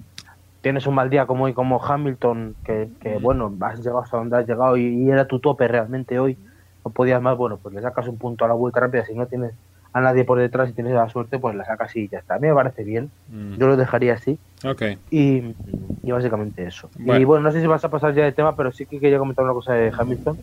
[0.61, 4.39] tienes un mal día como hoy, como Hamilton, que, que bueno, has llegado hasta donde
[4.39, 6.39] has llegado y, era tu tope realmente hoy,
[6.85, 9.27] no podías más, bueno, pues le sacas un punto a la vuelta rápida, si no
[9.27, 9.53] tienes
[9.95, 12.35] a nadie por detrás y tienes la suerte, pues la sacas y ya está.
[12.35, 13.55] A mí me parece bien, mm.
[13.57, 14.39] yo lo dejaría así.
[14.63, 14.99] Okay.
[15.11, 15.55] Y,
[16.03, 16.91] y básicamente eso.
[16.99, 19.19] Y bueno, no sé si vas a pasar ya de tema, pero sí que quería
[19.19, 20.37] comentar una cosa de Hamilton.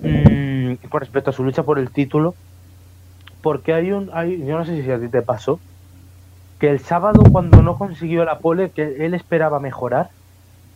[0.00, 2.34] Mm, con respecto a su lucha por el título,
[3.40, 5.58] porque hay un, hay, yo no sé si a ti te pasó,
[6.60, 10.10] que el sábado cuando no consiguió la pole, que él esperaba mejorar,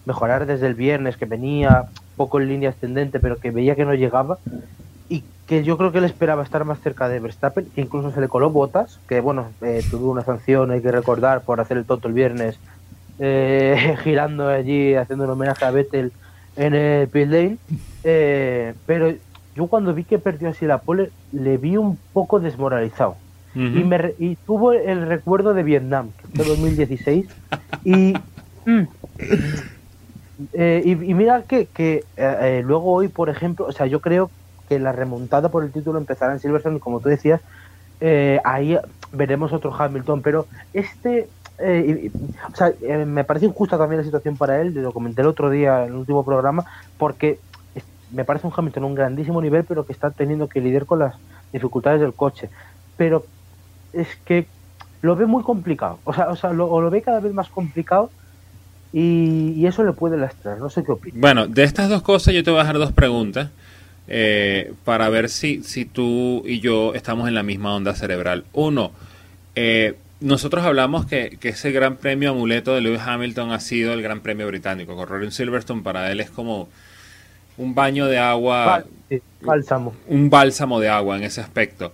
[0.06, 1.84] mejorar desde el viernes, que venía
[2.16, 4.38] poco en línea ascendente, pero que veía que no llegaba,
[5.12, 8.20] y que yo creo que él esperaba estar más cerca de Verstappen, que incluso se
[8.22, 11.84] le coló botas, que bueno, eh, tuvo una sanción, hay que recordar, por hacer el
[11.84, 12.58] tonto el viernes,
[13.18, 16.12] eh, girando allí, haciendo un homenaje a Vettel
[16.56, 17.58] en el pit lane,
[18.04, 19.12] eh, pero
[19.54, 23.16] yo cuando vi que perdió así la pole, le vi un poco desmoralizado.
[23.54, 27.26] y, me, y tuvo el recuerdo de Vietnam, que fue 2016.
[27.84, 28.14] y,
[28.64, 28.86] mm,
[30.54, 34.00] eh, y, y, mira que, que eh, eh, luego hoy, por ejemplo, o sea, yo
[34.00, 34.30] creo
[34.72, 37.40] que la remontada por el título empezará en Silverstone, como tú decías,
[38.44, 38.78] ahí
[39.12, 42.72] veremos otro Hamilton, pero este o sea,
[43.06, 45.96] me parece injusta también la situación para él, lo comenté el otro día en el
[45.96, 46.64] último programa,
[46.98, 47.38] porque
[48.10, 51.14] me parece un Hamilton un grandísimo nivel, pero que está teniendo que lidiar con las
[51.52, 52.48] dificultades del coche.
[52.96, 53.24] Pero
[53.92, 54.46] es que
[55.02, 58.10] lo ve muy complicado, o sea, o sea lo, lo ve cada vez más complicado
[58.92, 60.58] y, eso le puede lastrar.
[60.58, 61.20] No sé qué opinas.
[61.20, 63.50] Bueno, de estas dos cosas yo te voy a dejar dos preguntas
[64.08, 68.44] eh, para ver si, si tú y yo estamos en la misma onda cerebral.
[68.52, 68.92] Uno,
[69.54, 74.02] eh, nosotros hablamos que, que, ese gran premio amuleto de Lewis Hamilton ha sido el
[74.02, 74.96] gran premio británico.
[74.96, 76.68] Correr en Silverstone para él es como
[77.56, 78.84] un baño de agua.
[79.40, 79.94] bálsamo.
[80.08, 81.92] Un bálsamo de agua en ese aspecto.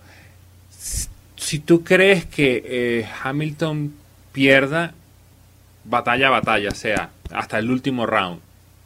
[1.35, 3.93] Si tú crees que eh, Hamilton
[4.31, 4.93] pierda
[5.85, 8.41] batalla a batalla, sea hasta el último round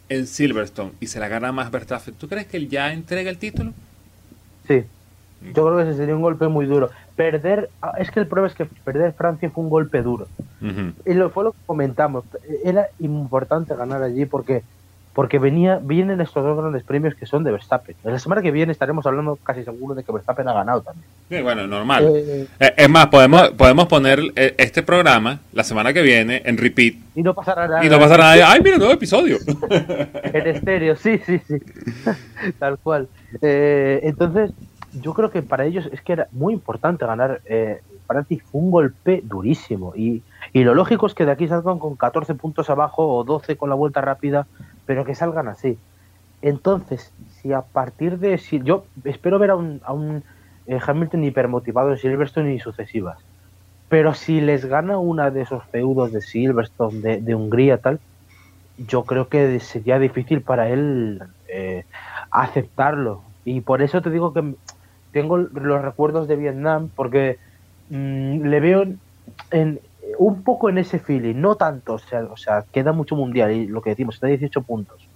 [0.09, 3.37] en Silverstone y se la gana más Verstappen, ¿tú crees que él ya entrega el
[3.37, 3.73] título?
[4.67, 4.83] Sí.
[5.41, 6.89] Yo creo que ese sería un golpe muy duro.
[7.15, 10.27] Perder, ah, es que el problema es que perder Francia fue un golpe duro.
[11.05, 12.23] Y lo fue lo que comentamos.
[12.63, 14.63] Era importante ganar allí porque
[15.13, 17.95] porque venía, vienen estos dos grandes premios que son de Verstappen.
[18.03, 21.05] La semana que viene estaremos hablando casi seguro de que Verstappen ha ganado también.
[21.29, 22.11] Sí, bueno, normal.
[22.15, 26.57] Eh, eh, es más, podemos, podemos poner eh, este programa la semana que viene en
[26.57, 26.95] repeat.
[27.13, 27.85] Y no pasará nada.
[27.85, 28.51] Y no pasará nada.
[28.51, 29.37] ¡Ay, mira, nuevo episodio!
[30.23, 31.57] en estéreo, sí, sí, sí.
[32.59, 33.07] Tal cual.
[33.41, 34.51] entonces,
[34.99, 37.39] yo creo que para ellos es que era muy importante ganar.
[38.07, 39.93] para ti fue un golpe durísimo.
[39.95, 40.23] Y,
[40.53, 43.69] y lo lógico es que de aquí salgan con 14 puntos abajo o 12 con
[43.69, 44.47] la vuelta rápida
[44.85, 45.77] pero que salgan así.
[46.41, 48.37] Entonces, si a partir de...
[48.37, 50.23] Si, yo espero ver a un, a un
[50.67, 53.17] eh, Hamilton hipermotivado en Silverstone y sucesivas,
[53.89, 57.99] pero si les gana una de esos feudos de Silverstone, de, de Hungría, tal,
[58.77, 61.85] yo creo que sería difícil para él eh,
[62.31, 63.21] aceptarlo.
[63.45, 64.55] Y por eso te digo que
[65.11, 67.37] tengo los recuerdos de Vietnam, porque
[67.89, 68.85] mm, le veo
[69.51, 69.79] en,
[70.17, 73.67] un poco en ese feeling, no tanto, o sea, o sea, queda mucho mundial y
[73.67, 75.07] lo que decimos, está 18 puntos.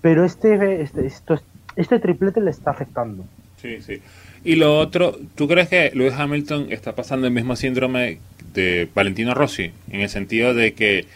[0.00, 1.38] Pero este, este, esto,
[1.76, 3.24] este triplete le está afectando.
[3.56, 4.02] Sí, sí.
[4.44, 8.18] Y lo otro, ¿tú crees que Lewis Hamilton está pasando el mismo síndrome
[8.52, 11.06] de Valentino Rossi, en el sentido de que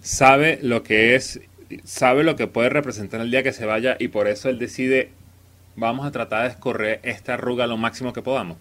[0.00, 1.40] sabe lo que es,
[1.84, 5.10] sabe lo que puede representar el día que se vaya y por eso él decide,
[5.76, 8.58] vamos a tratar de escorrer esta arruga lo máximo que podamos.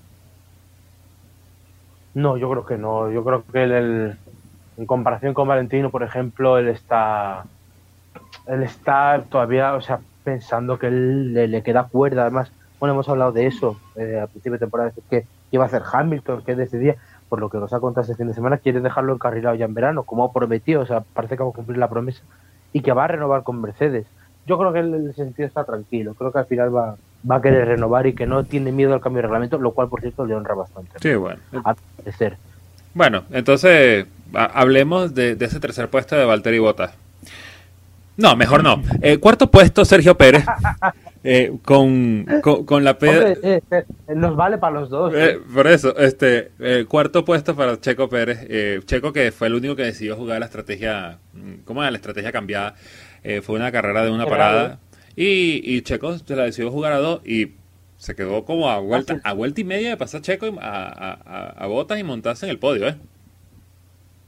[2.13, 3.11] No, yo creo que no.
[3.11, 4.17] Yo creo que él,
[4.77, 7.45] en comparación con Valentino, por ejemplo, él está,
[8.47, 12.23] él está todavía, o sea, pensando que él le, queda cuerda.
[12.23, 15.83] Además, bueno, hemos hablado de eso eh, a principio de temporada, que iba a hacer
[15.89, 16.95] Hamilton, que decidía,
[17.29, 19.73] por lo que nos ha contado este fin de semana, quiere dejarlo encarrilado ya en
[19.73, 22.23] verano, como prometió, o sea, parece que va a cumplir la promesa
[22.73, 24.05] y que va a renovar con Mercedes.
[24.45, 26.95] Yo creo que en ese sentido está tranquilo, creo que al final va,
[27.29, 29.89] va a querer renovar y que no tiene miedo al cambio de reglamento, lo cual,
[29.89, 30.91] por cierto, le honra bastante.
[31.01, 31.41] Sí, bueno.
[31.63, 31.75] A
[32.11, 32.37] ser.
[32.93, 36.93] Bueno, entonces hablemos de, ese tercer puesto de Valtteri Bottas.
[38.17, 38.81] No, mejor no.
[39.01, 40.45] Eh, cuarto puesto, Sergio Pérez.
[41.23, 43.61] Eh, con, con, la eh,
[44.15, 45.13] nos vale para los dos.
[45.53, 46.49] por eso, este
[46.87, 48.47] cuarto puesto para Checo Pérez.
[48.85, 51.19] Checo que fue el único que decidió jugar la estrategia,
[51.63, 51.91] ¿cómo era?
[51.91, 52.73] La estrategia cambiada.
[53.43, 54.79] fue una carrera de una parada.
[55.21, 57.51] Y, y Checo se la decidió jugar a dos y
[57.97, 61.99] se quedó como a vuelta, a vuelta y media de pasar Checo a, a, Botas
[61.99, 62.95] y montarse en el podio, ¿eh?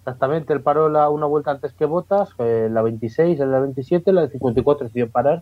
[0.01, 4.27] Exactamente, él paró la, una vuelta antes que Botas, eh, la 26, la 27, la
[4.27, 5.41] 54 decidió parar,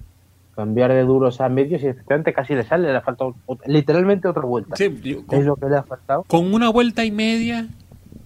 [0.56, 3.36] cambiar de duros a medios y efectivamente casi le sale, le ha faltado
[3.66, 4.78] literalmente otra vuelta.
[4.78, 4.86] Sí,
[5.32, 6.24] es lo que le ha faltado.
[6.30, 7.68] Con una vuelta y media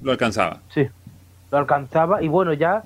[0.04, 0.62] lo alcanzaba.
[0.70, 0.88] Sí,
[1.52, 2.84] lo alcanzaba y bueno, ya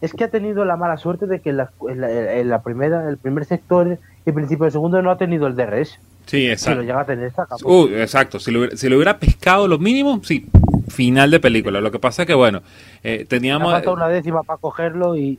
[0.00, 3.98] es que ha tenido la mala suerte de que en la, primera, el primer sector
[4.24, 5.98] y principio del segundo no ha tenido el DRS.
[6.26, 6.70] Sí, exacto.
[6.70, 7.32] Si lo llega a tener,
[7.64, 8.38] uh, exacto.
[8.38, 8.60] Si lo,
[8.96, 10.46] hubiera, pescado lo mínimo, sí,
[10.88, 11.80] final de película.
[11.80, 12.62] Lo que pasa es que, bueno,
[13.02, 13.72] eh, teníamos...
[13.72, 15.38] falta una décima para cogerlo y...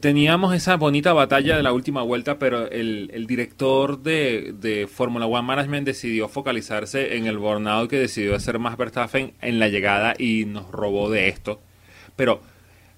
[0.00, 5.42] Teníamos esa bonita batalla de la última vuelta, pero el, director de, de Fórmula One
[5.42, 10.44] Management decidió focalizarse en el burnout que decidió hacer más Verstappen en la llegada y
[10.44, 11.58] nos robó de esto.
[12.14, 12.40] Pero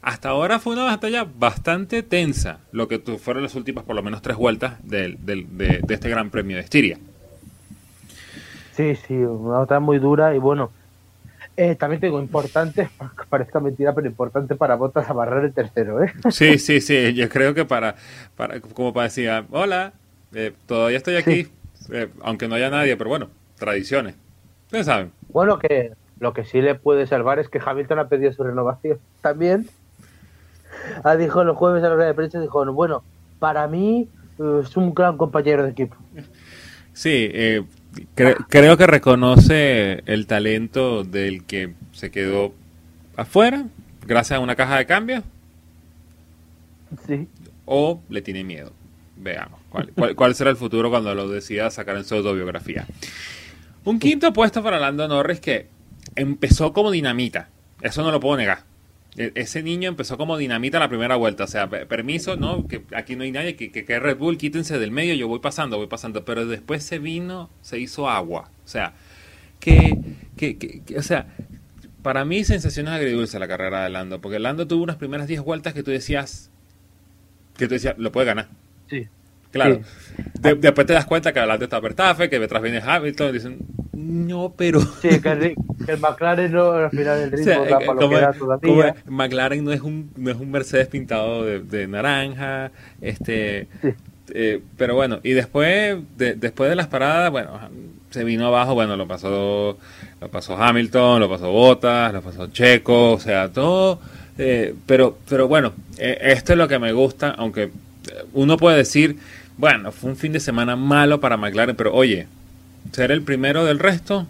[0.02, 4.22] hasta ahora fue una batalla bastante tensa, lo que fueron las últimas por lo menos
[4.22, 5.16] tres vueltas de,
[5.88, 6.98] este Gran Premio de Estiria.
[8.76, 10.70] Sí, sí, una batalla muy dura y bueno,
[11.56, 12.88] eh, también tengo importante,
[13.28, 16.12] parezca mentira, pero importante para Botas amarrar el tercero, ¿eh?
[16.30, 17.96] Sí, sí, sí, yo creo que para,
[18.36, 19.92] para como para decir, hola,
[20.34, 21.48] eh, todavía estoy aquí,
[21.90, 23.28] eh, aunque no haya nadie, pero bueno,
[23.58, 24.14] tradiciones,
[24.66, 25.10] ustedes saben.
[25.30, 28.98] Bueno, que lo que sí le puede salvar es que Hamilton ha pedido su renovación
[29.20, 29.66] también
[31.04, 33.02] ah, dijo los jueves a la hora de prensa, dijo, bueno,
[33.38, 35.96] para mí eh, es un gran compañero de equipo.
[36.92, 37.64] Sí, eh,
[38.14, 42.52] creo que reconoce el talento del que se quedó
[43.16, 43.66] afuera,
[44.06, 45.22] gracias a una caja de cambio.
[47.06, 47.28] Sí.
[47.64, 48.72] O le tiene miedo.
[49.16, 49.60] Veamos.
[49.70, 52.86] ¿Cuál, cuál, será el futuro cuando lo decida sacar en su autobiografía?
[53.84, 55.68] Un quinto puesto para Lando Norris que
[56.14, 57.48] empezó como dinamita.
[57.80, 58.60] Eso no lo puedo negar.
[59.16, 61.44] E, ese niño empezó como dinamita la primera vuelta.
[61.44, 62.66] O sea, permiso, ¿no?
[62.66, 65.76] Que aquí no hay nadie, que, que, Red Bull quítense del medio, yo voy pasando,
[65.76, 66.24] voy pasando.
[66.24, 68.50] Pero después se vino, se hizo agua.
[68.64, 68.94] O sea,
[69.60, 69.98] que,
[70.36, 71.26] que, que o sea,
[72.02, 74.20] para mí sensaciones agridulce la carrera de Lando.
[74.20, 76.50] Porque Lando tuvo unas primeras 10 vueltas que tú decías,
[77.56, 78.48] que tú decías, lo puede ganar.
[78.88, 79.08] Sí.
[79.50, 79.80] Claro.
[80.40, 83.58] después te das cuenta que adelante está Verstappen, que detrás viene Hamilton, dicen,
[83.96, 84.80] no, pero...
[85.00, 85.56] Sí, que
[85.88, 88.94] el, McLaren no, al final el ritmo da para lo que era todavía.
[89.06, 93.68] McLaren no es un, no es un Mercedes pintado de, naranja, este...
[94.34, 97.58] Eh, pero bueno, y después de, después de las paradas, bueno,
[98.10, 99.78] se vino abajo, bueno, lo pasó
[100.20, 103.98] lo pasó Hamilton, lo pasó Bottas, lo pasó Checo, o sea, todo...
[104.38, 107.70] Eh, pero, pero bueno, eh, esto es lo que me gusta, aunque
[108.34, 109.16] uno puede decir,
[109.56, 112.26] bueno, fue un fin de semana malo para McLaren, pero oye,
[112.92, 114.26] ser el primero del resto,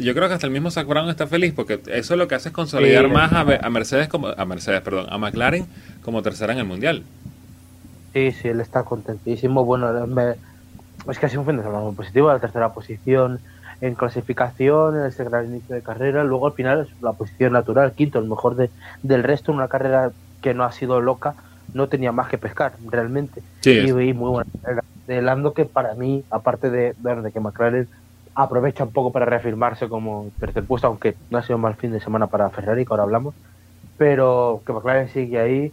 [0.00, 2.48] yo creo que hasta el mismo Zach Brown está feliz porque eso lo que hace
[2.48, 5.66] es consolidar más a, Mercedes como a Mercedes, perdón, a McLaren
[6.02, 7.04] como tercera en el mundial.
[8.12, 9.64] Sí, sí, él está contentísimo.
[9.64, 9.88] Bueno,
[11.08, 13.40] es que ha sido un fin de semana muy positivo, la tercera posición
[13.80, 17.92] en clasificación, en ese gran inicio de carrera, luego al final es la posición natural,
[17.92, 18.70] quinto, el mejor de,
[19.04, 20.10] del resto, una carrera
[20.42, 21.34] que no ha sido loca,
[21.74, 23.42] no tenía más que pescar, realmente.
[23.64, 24.50] y, muy buena
[25.08, 27.88] de Lando que para mí, aparte de, de que McLaren
[28.34, 32.00] aprovecha un poco para reafirmarse como tercer puesto, aunque no ha sido mal fin de
[32.00, 33.34] semana para Ferrari, que ahora hablamos,
[33.96, 35.72] pero que McLaren sigue ahí,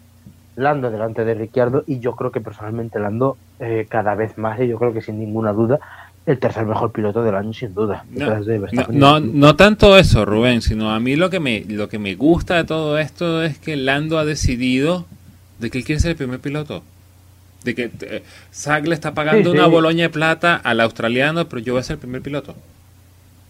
[0.55, 4.67] Lando delante de Ricciardo, y yo creo que personalmente Lando eh, cada vez más, y
[4.67, 5.79] yo creo que sin ninguna duda,
[6.25, 8.05] el tercer mejor piloto del año sin duda.
[8.89, 12.55] No, no, tanto eso, Rubén, sino a mí lo que me lo que me gusta
[12.55, 15.05] de todo esto es que Lando ha decidido
[15.59, 16.83] de que él quiere ser el primer piloto.
[17.63, 18.23] De que eh,
[18.83, 21.99] le está pagando una boloña de plata al australiano, pero yo voy a ser el
[21.99, 22.55] primer piloto.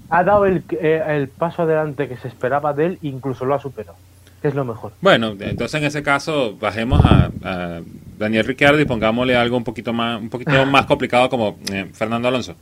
[0.09, 3.59] ha dado el, eh, el paso adelante que se esperaba de él, incluso lo ha
[3.59, 3.97] superado,
[4.41, 4.93] que es lo mejor.
[5.01, 7.81] Bueno, entonces en ese caso bajemos a, a
[8.17, 12.27] Daniel Ricciardo y pongámosle algo un poquito más, un poquito más complicado como eh, Fernando
[12.27, 12.55] Alonso.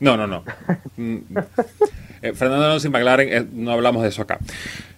[0.00, 0.42] No, no, no.
[0.98, 1.18] Mm,
[2.22, 4.38] eh, Fernando Alonso y McLaren, eh, no hablamos de eso acá.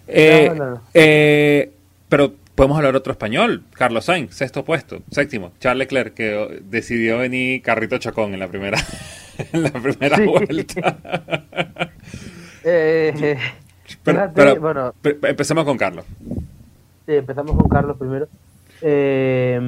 [0.07, 0.81] No, no, no.
[2.09, 3.63] pero podemos hablar otro español.
[3.73, 5.01] Carlos Sainz, sexto puesto.
[5.11, 8.79] Séptimo, Charles Leclerc, que decidió venir carrito chocón en la primera,
[9.53, 10.25] en la primera Sí.
[10.27, 10.99] vuelta.
[12.65, 13.37] Eh,
[14.05, 16.05] Pero- fíjate, pero- bueno, Pe- Empecemos con Carlos.
[17.07, 18.29] Sí, empezamos con Carlos primero.
[18.83, 19.59] Eh,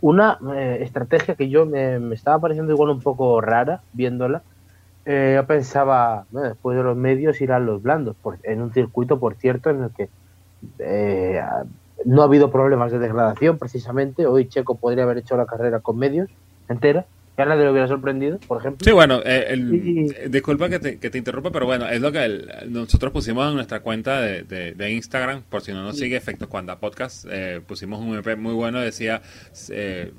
[0.00, 4.42] una eh, estrategia que yo me, me estaba pareciendo igual un poco rara viéndola.
[5.06, 9.18] Eh, yo pensaba, bueno, después de los medios irán los blandos, por- en un circuito,
[9.18, 10.08] por cierto, en el que
[10.80, 11.40] eh,
[12.04, 14.26] no ha habido problemas de degradación precisamente.
[14.26, 16.28] Hoy Checo podría haber hecho la carrera con medios
[16.68, 17.04] entera,
[17.36, 18.84] que a nadie le hubiera sorprendido, por ejemplo.
[18.84, 22.12] Sí, bueno, eh, el- eh, disculpa que te, que te interrumpa, pero bueno, es lo
[22.12, 25.98] que el- nosotros pusimos en nuestra cuenta de, de- de Instagram, por si no nos
[25.98, 29.20] sigue, Efectos Cuanda Podcast, eh, pusimos un EP muy bueno, decía
[29.70, 30.12] eh,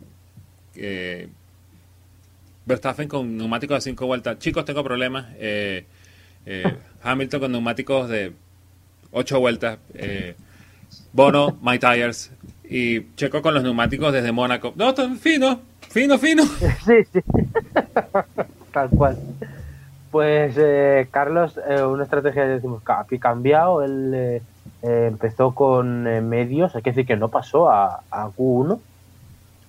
[0.76, 1.30] eh,
[2.66, 4.40] Verstappen con neumáticos de 5 vueltas.
[4.40, 5.28] Chicos, tengo problemas.
[5.38, 5.86] eh,
[6.46, 6.64] eh,
[7.04, 8.34] Hamilton con neumáticos de
[9.12, 9.78] 8 vueltas.
[11.16, 12.32] Bono, My Tires.
[12.70, 14.74] Y Checo con los neumáticos desde Mónaco.
[14.76, 16.44] No, tan fino, fino, fino.
[16.86, 17.20] Sí, sí.
[18.72, 19.18] Tal cual.
[20.12, 23.82] Pues eh, Carlos, eh, una estrategia decimos ha cambiado.
[23.84, 24.42] Él eh,
[24.82, 28.80] empezó con medios, hay que decir que no pasó a, a Q1,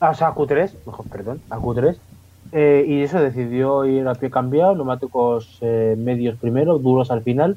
[0.01, 1.97] ah, o sea, a Q3, mejor, perdón, a Q3.
[2.53, 5.59] eh, y eso decidió ir a pie cambiado, neumáticos
[5.97, 7.57] medios primero, duros al final.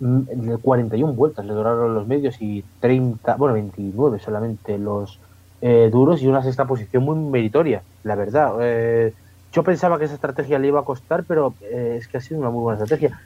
[0.00, 5.18] Mm, de 41 vueltas le duraron los medios y 30, bueno, 29 solamente los
[5.60, 8.52] eh, duros y una sexta posición muy meritoria, la verdad.
[8.60, 9.12] Eh,
[9.52, 12.38] yo pensaba que esa estrategia le iba a costar, pero eh, es que ha sido
[12.38, 13.18] una muy buena estrategia.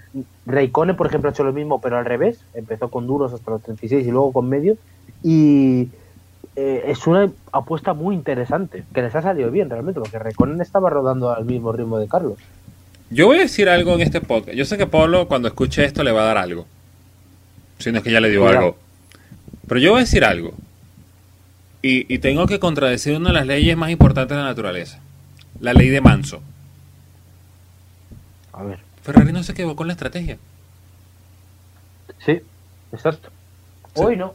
[0.46, 2.40] Raikkonen, por ejemplo, ha hecho lo mismo, pero al revés.
[2.54, 4.78] Empezó con duros hasta los 36 y luego con medios.
[5.22, 5.90] Y
[6.54, 10.90] eh, es una apuesta muy interesante, que les ha salido bien realmente, porque Raikkonen estaba
[10.90, 12.38] rodando al mismo ritmo de Carlos.
[13.12, 14.56] Yo voy a decir algo en este podcast.
[14.56, 16.66] Yo sé que Pablo cuando escuche esto le va a dar algo.
[17.78, 18.78] Si no es que ya le dio algo.
[19.68, 20.54] Pero yo voy a decir algo.
[21.82, 25.00] Y, y tengo que contradecir una de las leyes más importantes de la naturaleza.
[25.60, 26.42] La ley de Manso.
[28.52, 28.78] A ver.
[29.02, 30.38] Ferrari no se equivocó en la estrategia.
[32.24, 32.40] Sí,
[32.92, 33.30] exacto.
[33.94, 34.34] Hoy no.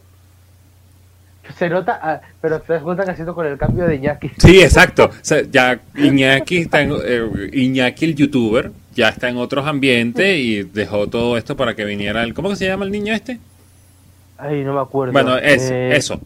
[1.57, 4.31] Se nota, ah, pero te das cuenta que ha sido con el cambio de Iñaki.
[4.37, 5.05] Sí, exacto.
[5.05, 10.37] O sea, ya Iñaki, está en- eh, Iñaki el youtuber ya está en otros ambientes
[10.37, 12.33] y dejó todo esto para que viniera el...
[12.33, 13.39] ¿Cómo que se llama el niño este?
[14.37, 15.13] Ay, no me acuerdo.
[15.13, 16.19] Bueno, es, Eh, eso.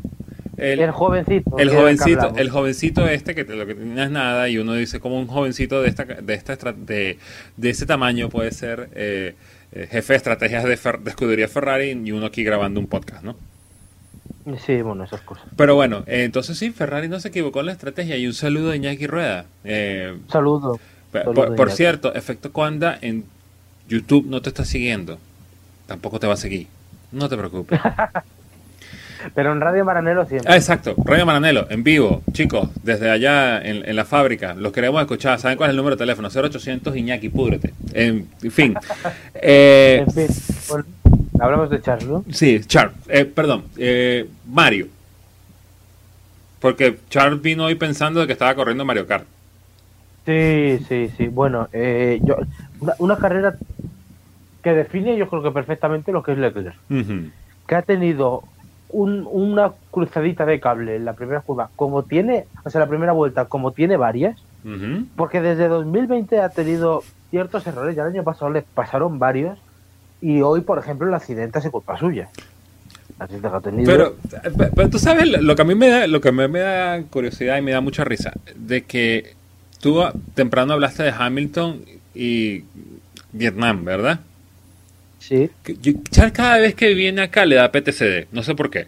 [0.57, 1.57] El, El jovencito.
[1.57, 4.99] El jovencito, el jovencito este que te- lo que tiene es nada y uno dice
[4.99, 7.17] como un jovencito de esta de esta de,
[7.57, 9.33] de ese tamaño puede ser eh,
[9.71, 13.23] eh, jefe de estrategias de, Fer- de escudería Ferrari y uno aquí grabando un podcast,
[13.23, 13.35] ¿no?
[14.65, 15.45] Sí, bueno, esas cosas.
[15.55, 18.69] Pero bueno, eh, entonces sí, Ferrari no se equivocó en la estrategia y un saludo
[18.69, 19.45] de Iñaki Rueda.
[19.63, 20.79] Eh, saludo.
[21.55, 23.25] por, cierto, Efecto Cuanda en
[23.87, 25.19] YouTube no te está siguiendo,
[25.87, 26.67] tampoco te va a seguir,
[27.11, 27.79] no te preocupes.
[29.35, 30.51] Pero en Radio Maranelo siempre.
[30.51, 34.99] Ah, exacto, Radio Maranelo, en vivo, chicos, desde allá en, en la fábrica, los queremos
[34.99, 35.39] escuchar.
[35.39, 36.29] ¿Saben cuál es el número de teléfono?
[36.29, 37.73] 0800 Iñaki, púdrete.
[37.93, 38.73] En, en fin.
[39.43, 40.27] Eh, En fin,
[41.41, 42.23] hablamos de Charles, ¿no?
[42.31, 44.87] sí, Charles, eh, perdón, eh, Mario.
[46.59, 49.25] Porque Charles vino hoy pensando de que estaba corriendo Mario Kart.
[50.25, 51.27] Sí, sí, sí.
[51.27, 52.35] Bueno, eh, yo,
[52.79, 53.55] una, una carrera
[54.61, 56.75] que define yo creo que perfectamente lo que es Leclerc.
[57.67, 58.43] Que ha tenido
[58.89, 63.13] un- una cruzadita de cable en la primera curva, como tiene, o sea, la primera
[63.13, 65.07] vuelta, como tiene varias, Ujú.
[65.15, 69.59] porque desde 2020 ha tenido ciertos errores, ya el año pasado le pasaron varios,
[70.21, 72.29] y hoy, por ejemplo, el accidente es culpa suya.
[73.85, 74.15] Pero,
[74.75, 77.01] pero tú sabes lo que a mí me da, lo que a mí me da
[77.03, 79.35] curiosidad y me da mucha risa, de que
[79.79, 80.01] tú
[80.33, 82.63] temprano hablaste de Hamilton y
[83.31, 84.19] Vietnam, ¿verdad?
[85.19, 85.51] sí,
[86.09, 88.87] Charles cada vez que viene acá le da PTCD, no sé por qué.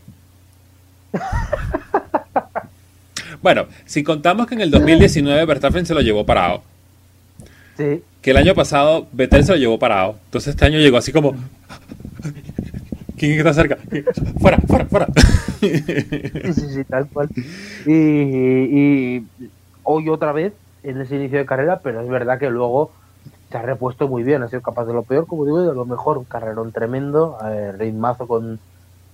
[3.41, 6.63] bueno, si contamos que en el 2019 Verstappen se lo llevó parado,
[7.77, 8.03] sí.
[8.21, 11.33] que el año pasado Vettel se lo llevó parado, entonces este año llegó así como...
[13.17, 13.77] ¿Quién está cerca?
[14.39, 15.07] Fuera, fuera, fuera.
[15.61, 17.29] Sí, sí, tal cual.
[17.85, 19.27] Y, y
[19.83, 20.51] hoy otra vez
[20.83, 22.91] en ese inicio de carrera, pero es verdad que luego
[23.49, 25.73] se ha repuesto muy bien, ha sido capaz de lo peor, como digo, y de
[25.73, 26.17] lo mejor.
[26.17, 28.59] Un carrerón tremendo, eh, ritmazo con,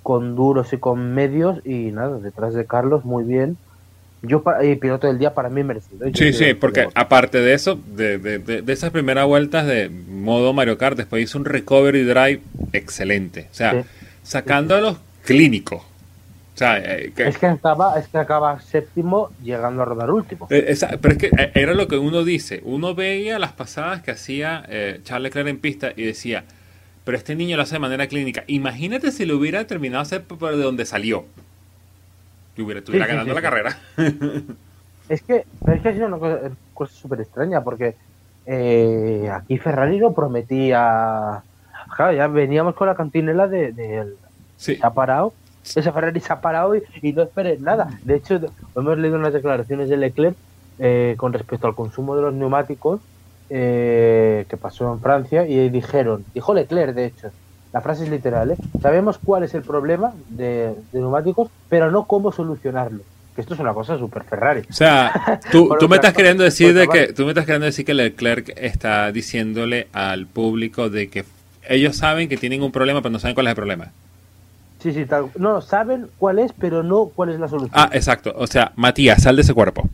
[0.02, 3.58] con duros y con medios, y nada, detrás de Carlos muy bien.
[4.22, 6.08] Yo, y piloto del día para mí merecido.
[6.14, 10.78] Sí, sí, porque aparte de eso, de, de, de, esas primeras vueltas de modo Mario
[10.78, 12.42] Kart, después hizo un recovery drive
[12.74, 13.48] excelente.
[13.50, 13.86] O sea,
[14.24, 15.82] sacando a los clínicos.
[15.82, 20.48] O sea, eh, es, que acaba, es que acaba séptimo llegando a rodar último.
[20.50, 22.60] Eh, pero es que eh, era lo que uno dice.
[22.66, 24.66] Uno veía las pasadas que hacía
[25.04, 26.44] Charles Leclerc en pista y decía,
[27.06, 28.44] pero este niño lo hace de manera clínica.
[28.48, 31.26] Imagínate si lo hubiera terminado a hacer por de donde salió
[32.80, 33.78] estuviera, ganando la carrera.
[35.10, 36.18] es que, es que ha sido una
[36.74, 37.96] cosa súper extraña porque
[38.46, 41.44] eh, aquí Ferrari lo prometía.
[41.96, 44.14] Claro, ya veníamos con la cantinela de, de,
[44.58, 45.34] se ha parado.
[45.64, 47.90] Ese Ferrari se ha parado y, no esperes nada.
[48.04, 48.40] De hecho,
[48.76, 50.36] hemos leído unas declaraciones de Leclerc
[50.80, 53.02] eh, con respecto al consumo de los neumáticos
[53.50, 57.32] eh, que pasó en Francia y dijeron, dijo Leclerc de hecho,
[57.72, 58.58] la frase es literal, ¿eh?
[58.82, 63.04] Sabemos cuál es el problema de, neumáticos, pero no cómo solucionarlo.
[63.36, 64.62] Que esto es una cosa súper Ferrari.
[64.70, 67.94] O sea, tú, me estás queriendo decir de que tú me estás queriendo decir que
[67.94, 71.26] Leclerc está diciéndole al público de que
[71.68, 73.92] ellos saben que tienen un problema, pero no saben cuál es el problema.
[74.80, 75.06] Sí, sí,
[75.38, 77.72] no, saben cuál es, pero no cuál es la solución.
[77.74, 78.34] Ah, exacto.
[78.36, 79.88] O sea, Matías, sal de ese cuerpo.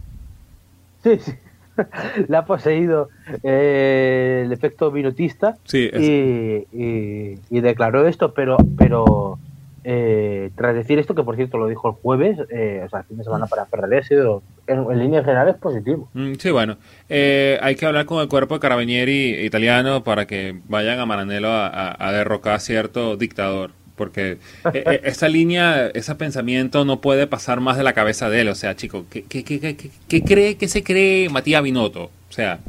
[1.03, 1.33] Sí, sí.
[2.27, 3.09] la ha poseído
[3.43, 9.39] eh, el efecto vinotista y, declaró esto, pero, pero
[9.83, 13.05] eh, tras decir esto, que por cierto lo dijo el jueves, eh, o sea, el
[13.05, 16.09] fin de semana para Ferrari ha sido en, en líneas generales positivo.
[16.13, 16.77] Mm, sí, bueno,
[17.09, 21.95] hay que hablar con el cuerpo de carabinieri italiano para que vayan a Maranello a,
[21.97, 24.37] a derrocar a cierto dictador porque eh,
[24.73, 28.49] eh, esa línea, ese pensamiento no puede pasar más de la cabeza de él.
[28.49, 32.03] O sea, chico, ¿qué, qué, qué, qué cree, qué se cree Matías Binotto?
[32.03, 32.59] O sea,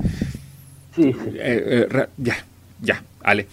[0.94, 1.30] sí, sí.
[1.34, 2.36] Eh, ya,
[2.80, 3.46] ya, Ale.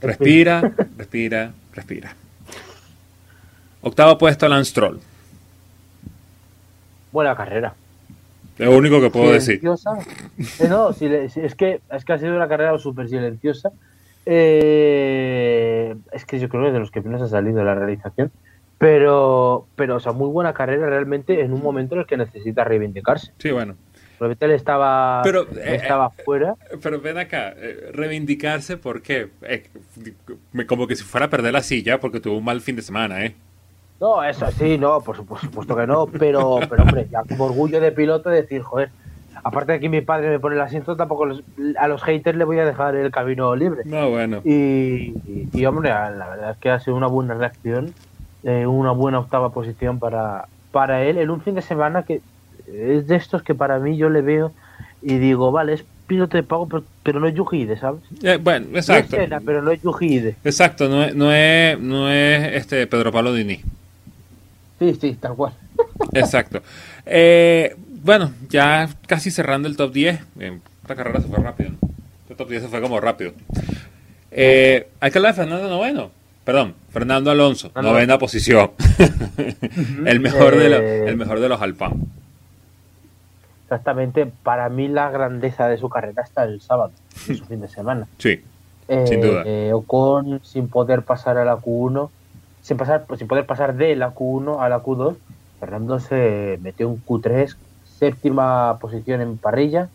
[0.00, 2.14] Respira, respira, respira.
[3.80, 5.00] Octavo puesto, Lance Stroll.
[7.10, 7.74] Buena carrera.
[8.58, 9.60] lo único que puedo decir.
[9.62, 13.72] no, es, que, es que ha sido una carrera súper silenciosa
[14.30, 18.30] eh, es que yo creo que de los que menos ha salido la realización.
[18.76, 22.62] Pero, pero, o sea, muy buena carrera realmente en un momento en el que necesita
[22.62, 23.32] reivindicarse.
[23.38, 23.74] Sí, bueno.
[24.20, 26.54] Vettel estaba, pero, eh, estaba eh, fuera.
[26.82, 27.54] Pero ven acá,
[27.92, 29.30] reivindicarse, ¿por qué?
[30.66, 33.24] como que si fuera a perder la silla porque tuvo un mal fin de semana,
[33.24, 33.34] ¿eh?
[34.00, 37.90] No, eso sí, no, por supuesto, que no, pero, pero hombre, ya como orgullo de
[37.90, 38.90] piloto decir, joder,
[39.42, 41.26] aparte de que mi padre me pone el asiento, tampoco
[41.78, 43.82] a los haters le voy a dejar el camino libre.
[43.84, 44.40] No, bueno.
[44.44, 45.14] Y,
[45.52, 47.94] y, hombre, la verdad es que ha sido una buena reacción,
[48.44, 52.20] eh, una buena octava posición para, para él en un fin de semana que
[52.72, 54.52] es de estos que para mí yo le veo
[55.02, 56.68] y digo, vale, es piloto de pago,
[57.02, 58.00] pero, no es Yujide, ¿sabes?
[58.22, 59.16] Eh, bueno, exacto.
[59.44, 60.36] pero no es Yujide.
[60.44, 63.60] Exacto, no es, no es, no es este Pedro Pablo Dini.
[64.78, 65.52] Sí, sí, tal cual.
[66.12, 66.62] Exacto.
[67.10, 70.20] Eh, bueno, ya casi cerrando el top 10.
[70.82, 71.70] esta carrera se fue rápido.
[71.70, 71.88] ¿no?
[72.30, 73.32] El top 10 se fue como rápido.
[74.30, 76.10] Eh, hay que hablar de Fernando Noveno.
[76.44, 78.70] Perdón, Fernando Alonso, novena posición.
[80.06, 81.92] el, mejor de el mejor de los Alpán.
[83.64, 86.92] Exactamente, para mí la grandeza de su carrera está el sábado,
[87.28, 88.06] en su fin de semana.
[88.18, 88.40] Sí,
[89.04, 89.42] sin duda.
[89.44, 92.08] Eh, Ocon sin poder pasar a la Q1,
[92.62, 95.16] sin, pasar, sin poder pasar de la Q1 a la Q2,
[95.60, 97.54] Fernando se metió un Q3
[97.98, 99.88] séptima posición en parrilla,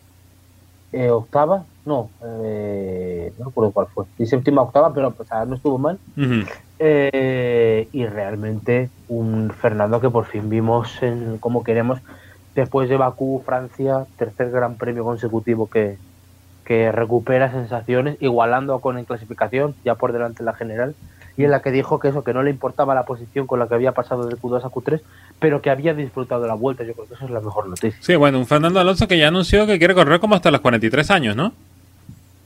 [0.92, 5.78] eh, octava, no, eh, no recuerdo cuál fue, y séptima octava, pero pues, no estuvo
[5.78, 5.98] mal.
[6.78, 12.00] Eh, y realmente un Fernando que por fin vimos en, como queremos
[12.54, 15.98] después de Bakú, Francia, tercer gran premio consecutivo que,
[16.64, 20.94] que recupera sensaciones, igualando con en clasificación, ya por delante de la general,
[21.36, 23.66] y en la que dijo que eso, que no le importaba la posición con la
[23.66, 25.00] que había pasado de Q2 a Q3,
[25.40, 26.84] pero que había disfrutado de la vuelta.
[26.84, 27.98] Yo creo que eso es la mejor noticia.
[28.00, 31.10] Sí, bueno, un Fernando Alonso que ya anunció que quiere correr como hasta los 43
[31.10, 31.52] años, ¿no?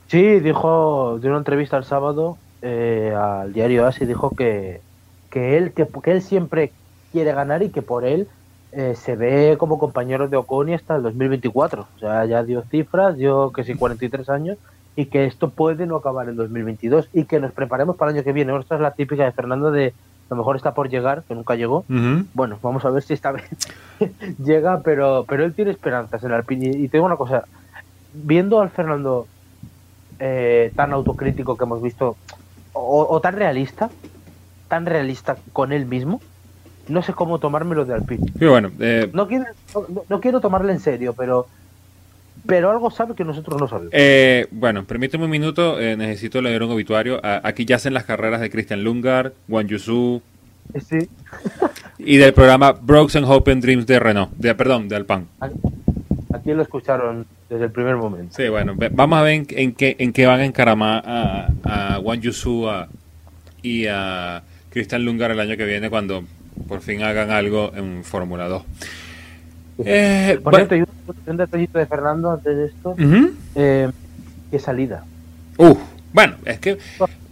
[0.07, 4.81] Sí, dijo, dio una entrevista el sábado eh, al diario ASI, dijo que,
[5.29, 6.71] que, él, que, él siempre
[7.11, 8.27] quiere ganar y que por él
[8.71, 11.87] eh, se ve como compañero de Oconi hasta el 2024.
[11.95, 14.57] O sea, ya dio cifras, dio que sí 43 años
[14.95, 18.23] y que esto puede no acabar en 2022 y que nos preparemos para el año
[18.23, 18.55] que viene.
[18.57, 19.93] Esta es la típica de Fernando de
[20.29, 21.85] a lo mejor está por llegar, que nunca llegó.
[22.35, 23.45] Bueno, vamos a ver si esta vez
[24.43, 26.77] llega, pero, pero él tiene esperanzas en Alpine.
[26.77, 27.45] Y, tengo una cosa,
[28.13, 29.25] viendo al Fernando
[30.19, 32.15] eh, tan autocrítico que hemos visto,
[32.73, 33.89] o, tan realista,
[34.67, 36.21] tan realista con él mismo,
[36.87, 38.31] no sé cómo tomármelo de Alpine.
[38.39, 39.45] bueno, eh, no, quiero,
[40.09, 41.47] no quiero tomarle en serio, pero
[42.49, 43.91] pero algo sabe que nosotros no sabemos.
[43.93, 47.19] Eh, bueno, permíteme un minuto, eh, necesito leer un obituario.
[47.23, 50.21] aquí ya hacen las carreras de Christian Lungar, Juan Yusu,
[50.87, 51.09] Sí.
[51.97, 55.27] Y del programa Brooks and Hope and Dreams de Renault, de, perdón, de Alpan.
[56.31, 58.35] Aquí lo escucharon desde el primer momento.
[58.35, 62.21] Sí, bueno, vamos a ver en, qué, en qué van a encaramar a, a Wang
[62.21, 62.67] Yusu
[63.63, 66.23] y a Christian Lungar el año que viene cuando
[66.67, 68.63] por fin hagan algo en Fórmula 2.
[69.85, 70.75] Eh, por cierto,
[71.27, 72.95] un, detallito de Fernando antes de esto.
[73.55, 73.89] Eh,
[74.51, 75.03] ¿Qué salida?
[75.57, 75.75] Uh,
[76.13, 76.77] bueno, es que...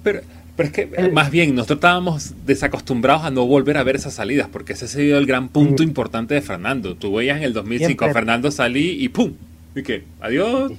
[0.03, 0.21] Pero,
[0.55, 4.49] pero es que más bien nosotros estábamos desacostumbrados a no volver a ver esas salidas,
[4.51, 6.95] porque ese ha sido el gran punto importante de Fernando.
[6.95, 9.33] Tú veías en el 2005 a Fernando salí y ¡pum!
[9.75, 10.03] ¿Y qué?
[10.19, 10.71] ¿Adiós?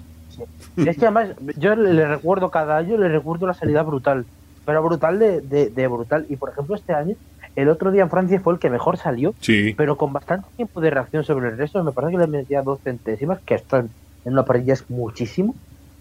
[0.76, 4.24] Es que además yo le recuerdo cada año, le recuerdo la salida brutal,
[4.64, 6.26] pero brutal de, de, brutal.
[6.28, 7.14] Y por ejemplo este año,
[7.58, 9.74] el otro día en Francia fue el que mejor salió, sí.
[9.76, 11.82] pero con bastante tiempo de reacción sobre el resto.
[11.82, 13.90] Me parece que le metía dos centésimas, que esto en
[14.24, 15.56] una parrilla es muchísimo,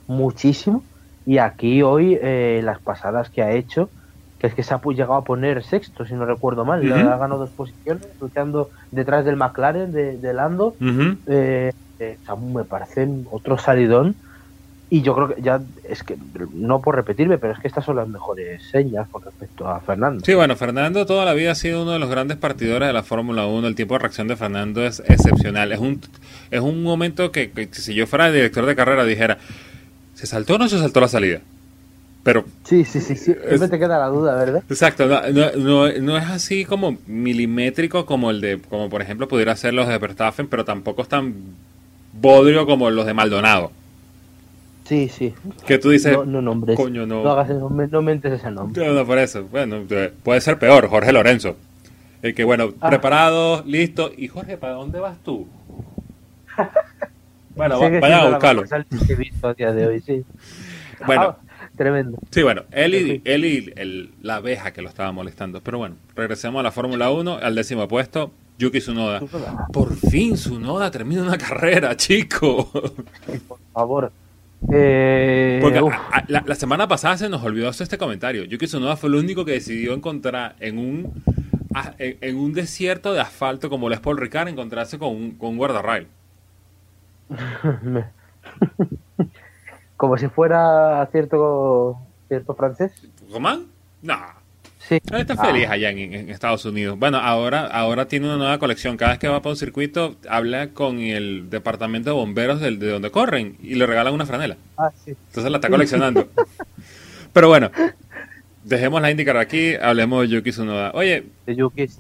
[0.06, 0.84] muchísimo.
[1.26, 3.90] Y aquí hoy eh, las pasadas que ha hecho,
[4.38, 7.18] que es que se ha llegado a poner sexto, si no recuerdo mal, le ha
[7.18, 10.76] ganado dos posiciones, luchando detrás del McLaren de, Lando.
[10.80, 12.18] Eh, eh,
[12.54, 14.16] me parece otro salidón.
[14.90, 16.18] Y yo creo que ya es que,
[16.54, 20.24] no por repetirme, pero es que estas son las mejores señas con respecto a Fernando.
[20.24, 23.04] Sí, bueno, Fernando toda la vida ha sido uno de los grandes partidores de la
[23.04, 23.68] Fórmula 1.
[23.68, 25.74] El tiempo de reacción de Fernando es excepcional.
[25.74, 26.00] Es un,
[26.52, 29.40] es un momento que, que si yo fuera el director de carrera dijera,
[30.18, 31.42] ¿Se saltó o no se saltó la salida?
[32.24, 32.44] Pero.
[32.64, 33.36] Sí, sí, sí, sí.
[33.48, 34.64] Siempre te queda la duda, ¿verdad?
[34.68, 35.08] Exacto.
[35.08, 38.60] No, es así como milimétrico como el de.
[38.68, 41.36] Como por ejemplo pudiera ser los de Verstappen, pero tampoco es tan
[42.20, 43.72] bodrio como los de Maldonado.
[44.88, 45.34] Sí, sí.
[45.66, 46.14] Que tú dices.
[46.14, 46.78] No, no nombres.
[46.78, 47.22] Coño, no.
[47.22, 47.70] No, hagas, no,
[48.02, 48.88] mentes ese nombre.
[48.88, 49.44] No, por eso.
[49.44, 49.84] Bueno,
[50.24, 51.58] puede ser peor, Jorge Lorenzo.
[52.22, 52.90] El que, bueno, ah.
[52.90, 54.12] preparado, listo.
[54.16, 55.48] Y Jorge, ¿para dónde vas tú?
[57.58, 58.64] Bueno, vaya a buscarlo.
[61.06, 61.38] Bueno, ah,
[61.76, 62.18] tremendo.
[62.32, 65.62] Sí, bueno, él y, él y el, la abeja que lo estaba molestando.
[65.62, 69.22] Pero bueno, regresemos a la Fórmula 1, al décimo puesto, Yuki Tsunoda.
[69.72, 72.70] Por fin Tsunoda termina una carrera, chico.
[73.48, 74.12] Por favor.
[74.72, 75.82] Eh, Porque
[76.28, 78.44] la, semana pasada se nos olvidó hacer este comentario.
[78.44, 81.24] Yuki Tsunoda fue el único que decidió encontrar en un
[82.00, 86.08] en, un desierto de asfalto como el Paul Ricard encontrarse con un, con un guardarrail.
[89.98, 91.98] Como si fuera cierto
[92.28, 92.92] cierto francés.
[93.32, 93.66] ¿Román?
[94.02, 94.16] No.
[94.88, 94.96] Sí.
[94.96, 95.74] está feliz ah.
[95.74, 96.98] allá en, Estados Unidos.
[96.98, 98.96] Bueno, ahora, ahora tiene una nueva colección.
[98.96, 102.92] Cada vez que va para un circuito, habla con el departamento de bomberos de, de
[102.92, 104.56] donde corren y le regalan una franela.
[104.78, 105.12] Ah, sí.
[105.12, 106.30] Entonces la está coleccionando.
[107.34, 107.70] Pero bueno,
[108.64, 110.92] dejemos la indicar aquí, hablemos de Yuki Tsunoda.
[110.94, 111.26] Oye,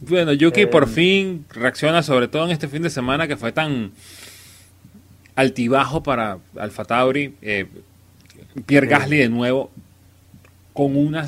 [0.02, 3.52] bueno, Yuki por eh, fin reacciona, sobre todo en este fin de semana que fue
[3.52, 3.92] tan
[5.36, 7.36] altibajo para Alfa Tauri.
[7.42, 7.68] Eh,
[8.66, 9.72] Pierre Gasly de nuevo
[10.78, 11.26] con una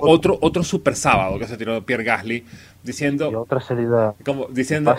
[0.00, 2.44] otro otro super sábado que se tiró Pierre Gasly
[2.82, 4.96] diciendo otra salida como diciendo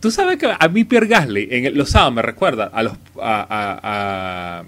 [0.00, 4.64] tú sabes que a mí Pierre Gasly en los sábados me recuerda a los a,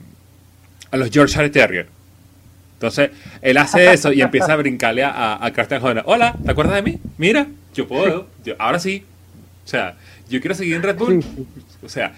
[0.93, 1.89] a, los George Terrier
[2.75, 6.05] entonces él hace eso y empieza a brincarle a, a Christian Horner.
[6.07, 7.01] Hola ¿te acuerdas de mí?
[7.17, 8.27] mira yo puedo
[8.59, 9.07] ahora sí
[9.65, 9.97] o sea
[10.29, 11.25] yo quiero seguir en Red Bull.
[11.83, 12.13] O sea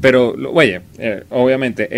[0.00, 1.88] pero, oye, eh, obviamente,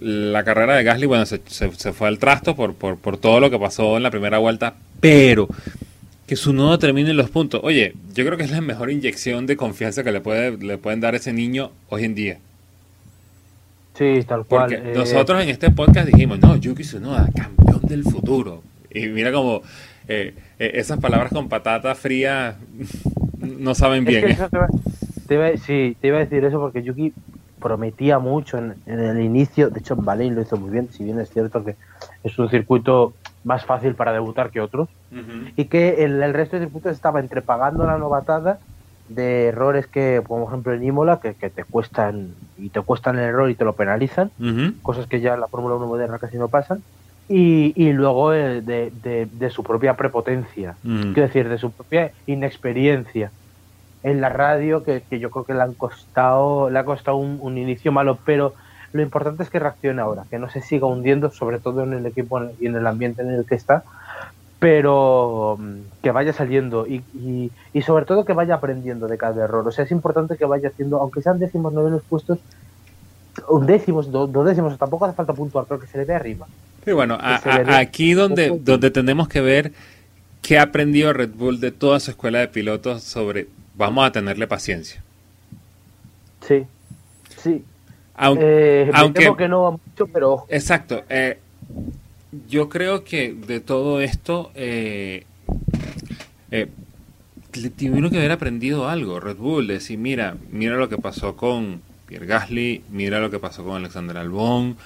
[0.00, 3.50] la carrera de Gasly, bueno, se, se, fue al trasto por, por, por, todo lo
[3.50, 5.48] que pasó en la primera vuelta, pero
[6.26, 7.60] que su nodo termine en los puntos.
[7.64, 11.00] Oye, yo creo que es la mejor inyección de confianza que le, puede, le pueden
[11.00, 12.38] dar a ese niño hoy en día.
[13.98, 14.70] Sí, tal cual.
[14.70, 18.62] Porque eh, nosotros en este podcast dijimos, no, Yuki Tsunoda, campeón del futuro.
[18.92, 19.62] Y mira como
[20.06, 22.56] eh, esas palabras con patata fría
[23.38, 24.36] no saben bien.
[25.30, 27.12] Te iba, sí, te iba a decir eso porque Yuki
[27.60, 29.70] prometía mucho en, el inicio.
[29.70, 31.76] De hecho, en Bahrein lo hizo muy bien, si bien es cierto que
[32.24, 33.14] es un circuito
[33.44, 34.88] más fácil para debutar que otros.
[35.54, 38.58] Y que el, el, resto de circuitos estaba entrepagando la novatada
[39.08, 43.48] de errores que, por ejemplo, en Imola, que, te cuestan y te cuestan el error
[43.50, 44.32] y te lo penalizan,
[44.82, 46.82] cosas que ya en la Fórmula 1 moderna casi no pasan.
[47.28, 52.10] Y, y luego eh, de, de, de, su propia prepotencia, quiero decir, de su propia
[52.26, 53.30] inexperiencia
[54.02, 57.92] en la radio que, yo creo que le han costado, le ha costado un, inicio
[57.92, 58.54] malo, pero
[58.92, 62.06] lo importante es que reaccione ahora, que no se siga hundiendo, sobre todo en el
[62.06, 63.84] equipo y en el ambiente en el que está,
[64.58, 67.02] pero mm, que vaya saliendo y,
[67.72, 69.66] y, sobre todo que vaya aprendiendo de cada error.
[69.66, 72.38] O sea, es importante que vaya haciendo, aunque sean décimos, novenos puestos,
[73.48, 76.46] un décimos, dos, décimos, tampoco hace falta puntuar, pero que se le dé arriba.
[76.84, 79.72] Sí, bueno, aquí donde, donde tenemos que ver
[80.40, 84.46] qué ha aprendido Red Bull de toda su escuela de pilotos sobre vamos a tenerle
[84.46, 85.02] paciencia.
[86.46, 86.66] Sí,
[87.36, 87.64] sí.
[88.14, 91.04] Aunque, eh, aunque que no mucho, pero exacto.
[91.08, 91.38] Eh,
[92.48, 95.24] yo creo que de todo esto, eh,
[96.50, 96.68] eh,
[97.50, 102.26] tuvieron que haber aprendido algo, Red Bull, decir, mira, mira lo que pasó con Pierre
[102.26, 104.76] Gasly, mira lo que pasó con Alexander Albón,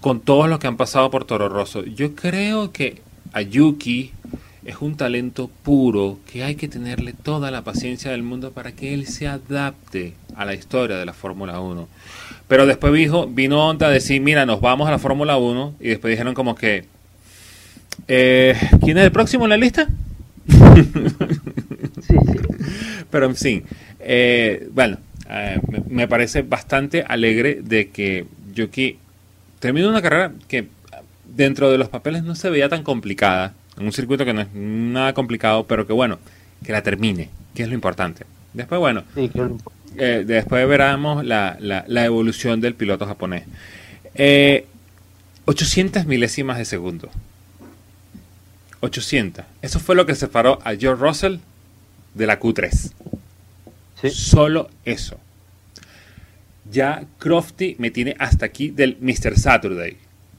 [0.00, 1.84] con todos los que han pasado por Toro Rosso.
[1.84, 4.12] Yo creo que Ayuki
[4.66, 8.92] es un talento puro que hay que tenerle toda la paciencia del mundo para que
[8.94, 11.88] él se adapte a la historia de la Fórmula 1.
[12.48, 15.88] Pero después vino, vino Onda a decir, mira, nos vamos a la Fórmula 1 y
[15.88, 16.84] después dijeron como que,
[18.08, 19.86] eh, ¿quién es el próximo en la lista?
[20.48, 22.38] sí, sí.
[23.08, 23.64] Pero en fin,
[24.00, 24.98] eh, bueno,
[25.30, 28.98] eh, me, parece bastante alegre de que Yuki
[29.60, 30.66] terminó una carrera que
[31.24, 35.12] dentro de los papeles no se veía tan complicada, un circuito que no es nada
[35.12, 36.18] complicado, pero que bueno,
[36.64, 38.24] que la termine, que es lo importante.
[38.52, 39.04] Después, bueno,
[39.96, 43.44] eh, después veremos la, la, evolución del piloto japonés.
[45.44, 47.10] 800 milésimas de segundo.
[48.80, 49.44] 800.
[49.62, 51.36] Eso fue lo que separó a George Russell
[52.14, 52.92] de la Q3.
[54.10, 55.18] Solo eso.
[56.70, 59.38] Ya Crofty me tiene hasta aquí del Mr.
[59.38, 59.96] Saturday.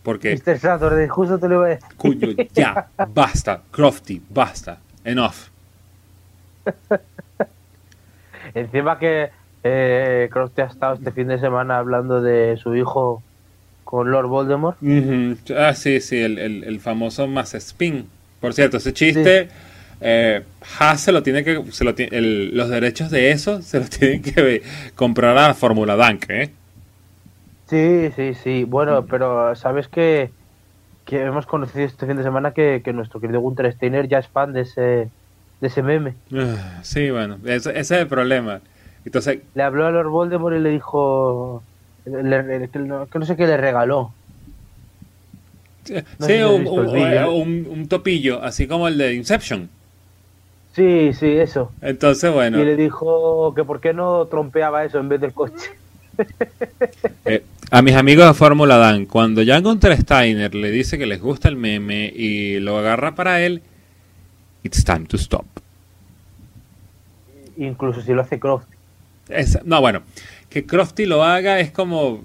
[0.08, 0.38] Porque.
[0.38, 0.58] Mr.
[0.58, 1.88] Saturday, justo te lo voy a decir.
[1.98, 3.62] Cuño, ya, basta.
[3.70, 4.78] Crofty, basta.
[5.04, 5.50] Enough.
[8.54, 9.32] Encima que
[9.66, 13.22] eh, Crofty ha estado este fin de semana hablando de su hijo
[13.84, 14.78] con Lord Voldemort.
[15.54, 18.08] Ah, sí, sí, el, el, famoso Mass Spin.
[18.40, 19.50] Por cierto, ese chiste,
[20.00, 20.42] eh,
[20.80, 24.64] Haas se lo tiene que, se lo los derechos de eso se los tienen que
[24.96, 26.50] comprar a la Fórmula Dunk, ¿eh?
[27.70, 28.64] Sí, sí, sí.
[28.64, 30.32] Bueno, pero sabes que,
[31.06, 34.54] que hemos conocido este fin de semana que, nuestro querido Gunter Steiner ya es fan
[34.54, 36.16] de ese, de ese meme.
[36.34, 38.62] Ah, sí, bueno, ese, es el problema.
[39.06, 41.64] Entonces, le habló a Lord Voldemort y le dijo
[42.06, 44.14] que no sé qué le regaló.
[45.86, 49.70] Sí, un, topillo, así como el de Inception.
[50.74, 51.72] Sí, sí, eso.
[51.82, 52.62] Entonces, bueno.
[52.62, 55.72] Y le dijo que por qué no trompeaba eso en vez del coche.
[57.26, 61.22] Eh, a mis amigos de Fórmula Dan, cuando Jan Gunter Steiner le dice que les
[61.22, 63.62] gusta el meme y lo agarra para él,
[64.64, 65.46] it's time to stop.
[67.58, 68.76] Incluso si lo hace Crofty.
[69.66, 70.04] no, bueno,
[70.50, 72.24] que Crofty lo haga es como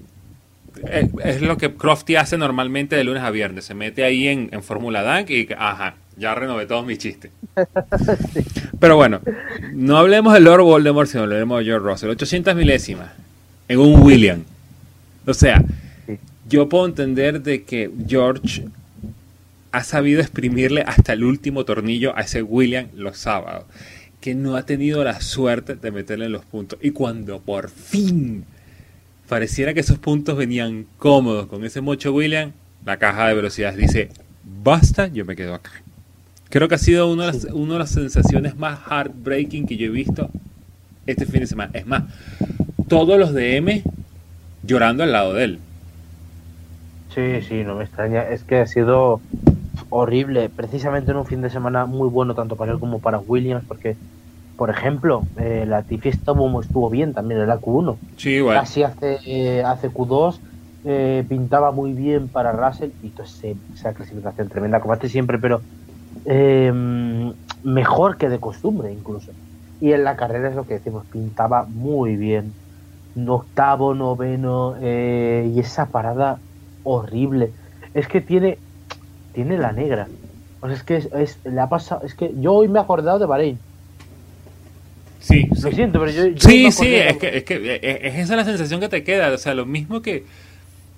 [0.89, 3.65] es, lo que Crofty hace normalmente de lunes a viernes.
[3.65, 7.31] Se mete ahí en, en Fórmula Dunk y, ajá, ya renové todos mis chistes.
[8.81, 9.21] Pero bueno,
[9.73, 12.11] no hablemos de Lord Voldemort, sino hablemos de George Russell.
[12.11, 13.11] 800 milésimas
[13.69, 14.45] en un William.
[15.27, 15.65] O sea,
[16.49, 18.65] yo puedo entender de que George
[19.71, 23.65] ha sabido exprimirle hasta el último tornillo a ese William los sábados.
[24.21, 26.79] Que no ha tenido la suerte de meterle en los puntos.
[26.83, 28.45] Y cuando por fin
[29.29, 32.53] pareciera que esos puntos venían cómodos con ese mocho William,
[32.85, 34.11] la caja de velocidades dice,
[34.63, 35.71] basta, yo me quedo acá.
[36.51, 39.87] Creo que ha sido una de, las, una de las sensaciones más heartbreaking que yo
[39.87, 40.29] he visto
[41.07, 41.71] este fin de semana.
[41.73, 42.05] Es más,
[42.89, 43.83] todos los de M
[44.63, 45.61] llorando al lado de él.
[47.11, 48.29] Sí, sí, no me extraña.
[48.29, 49.21] Es que ha sido
[49.91, 53.65] horrible, precisamente en un fin de semana muy bueno tanto para él como para Williams,
[53.67, 53.97] porque
[54.57, 57.99] por ejemplo, eh, la Tifi estuvo, estuvo bien también en la Q1.
[58.17, 58.59] Sí, igual.
[58.59, 60.41] Casi hace, eh, hace Q2
[60.85, 65.63] eh, pintaba muy bien para Russell y entonces esa clasificación tremenda, como hace siempre, pero
[66.25, 67.33] em,
[67.65, 69.33] mejor que de costumbre incluso.
[69.81, 72.55] Y en la carrera es lo que decimos, pintaba muy bien.
[73.17, 76.39] Octavo, noveno, y esa parada
[76.85, 77.51] horrible.
[77.95, 78.59] Es que tiene,
[79.35, 80.09] tiene la negra.
[80.61, 83.19] O sea, es que es, le ha pasado, es que yo hoy me he acordado
[83.19, 83.59] de Bahrein
[85.23, 86.39] Sí, lo siento, pero yo.
[86.41, 89.33] sí, sí, es que, es que eh, eh, es esa la sensación que te queda.
[89.33, 90.25] O sea, lo mismo que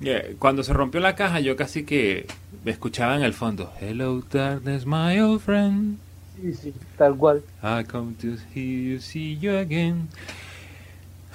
[0.02, 2.26] eh, cuando se rompió la caja, yo casi que
[2.64, 5.98] me escuchaba en el fondo: Hello, darkness, my old friend.
[6.40, 7.42] Sí, sí, tal cual.
[7.62, 10.08] I come to hear you, see you again.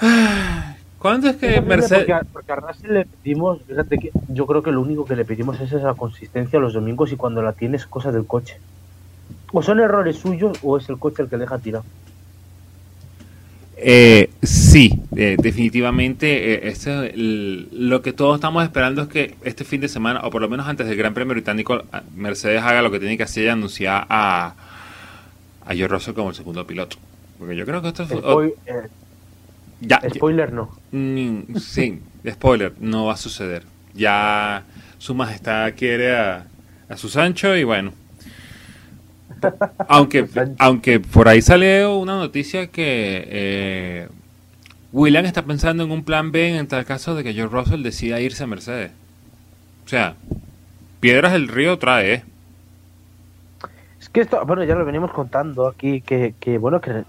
[1.00, 2.00] ¿Cuándo es que Mercedes.?
[2.00, 5.16] Porque a, porque a Russell le pedimos, fíjate que yo creo que lo único que
[5.16, 8.58] le pedimos es esa consistencia los domingos y cuando la tienes, cosa del coche.
[9.52, 11.86] O son errores suyos o es el coche el que deja tirado.
[13.82, 16.68] Eh, sí, eh, definitivamente.
[16.68, 20.50] Eh, lo que todos estamos esperando es que este fin de semana, o por lo
[20.50, 21.82] menos antes del Gran Premio Británico,
[22.14, 24.54] Mercedes haga lo que tiene que hacer y anunciar a,
[25.66, 26.98] a George Russell como el segundo piloto.
[27.38, 28.12] Porque yo creo que esto es.
[29.82, 30.70] Ya, spoiler no.
[30.92, 33.64] Mm, sí, spoiler, no va a suceder.
[33.94, 34.64] Ya
[34.98, 36.46] su majestad quiere a,
[36.90, 37.94] a su Sancho y bueno,
[39.88, 40.28] aunque,
[40.60, 44.08] aunque por ahí sale una noticia que eh,
[44.92, 48.20] William está pensando en un plan B en tal caso de que George Russell decida
[48.20, 48.92] irse a Mercedes.
[49.86, 50.16] O sea,
[51.00, 52.14] piedras del río trae.
[52.14, 52.24] ¿eh?
[54.00, 57.04] Es que esto, bueno, ya lo venimos contando aquí, que, que bueno, que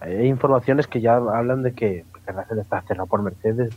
[0.00, 3.74] hay informaciones que ya hablan de que, que Russell está cerrado por Mercedes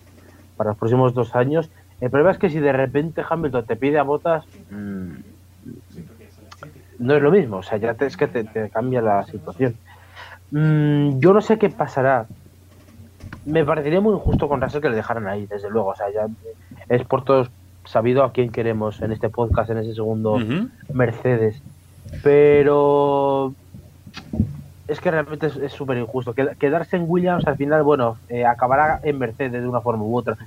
[0.57, 1.69] para los próximos dos años.
[2.01, 5.11] El problema es que si de repente Hamilton te pide a botas, mmm,
[6.99, 9.75] no es lo mismo, o sea, ya te, es que te, te cambia la situación.
[10.51, 12.27] Mm, yo no sé qué pasará.
[13.45, 15.89] Me parecería muy injusto con Russell que le dejaran ahí, desde luego.
[15.89, 16.27] O sea, ya
[16.89, 17.49] es por todos
[17.85, 20.69] sabido a quién queremos en este podcast, en ese segundo uh -huh.
[20.93, 21.61] Mercedes.
[22.23, 23.53] Pero
[24.89, 26.33] es que realmente es súper injusto.
[26.33, 30.37] Quedarse en Williams al final, bueno, eh, acabará en Mercedes de una forma u otra,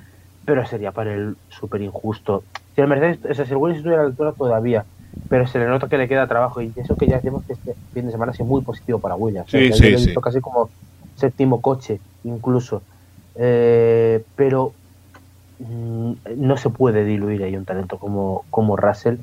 [0.44, 2.42] pero sería para él súper injusto.
[2.74, 4.84] Si el Mercedes, o sea, si el Williams estuviera a la altura todavía,
[5.28, 7.74] pero se le nota que le queda trabajo y eso que ya decimos que este
[7.94, 9.50] fin de semana ha sido muy positivo para Williams.
[9.50, 10.70] Sí, o sea, sí, casi como
[11.16, 12.82] séptimo coche, incluso.
[13.36, 14.72] Eh, pero
[15.60, 19.18] mmm, no se puede diluir ahí un talento como, como Russell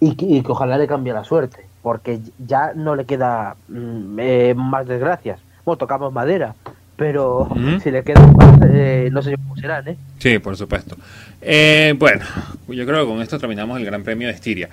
[0.00, 4.18] y que, y que, ojalá le cambie la suerte, porque ya no le queda mmm,
[4.18, 5.40] eh, más desgracias.
[5.64, 6.54] Bueno, tocamos madera,
[6.96, 7.48] pero
[7.82, 9.96] si le quedan más, eh, no sé cómo serán, ¿eh?
[10.18, 10.96] Sí, por supuesto.
[11.40, 12.24] Eh, bueno,
[12.68, 14.68] yo creo que con esto terminamos el Gran Premio de Estiria.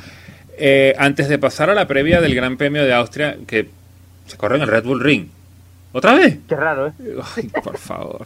[0.57, 3.69] Eh, antes de pasar a la previa del Gran Premio de Austria, que
[4.25, 5.27] se corre en el Red Bull Ring.
[5.91, 6.39] ¿Otra vez?
[6.47, 6.91] Qué raro, ¿eh?
[7.35, 8.25] Ay, por favor.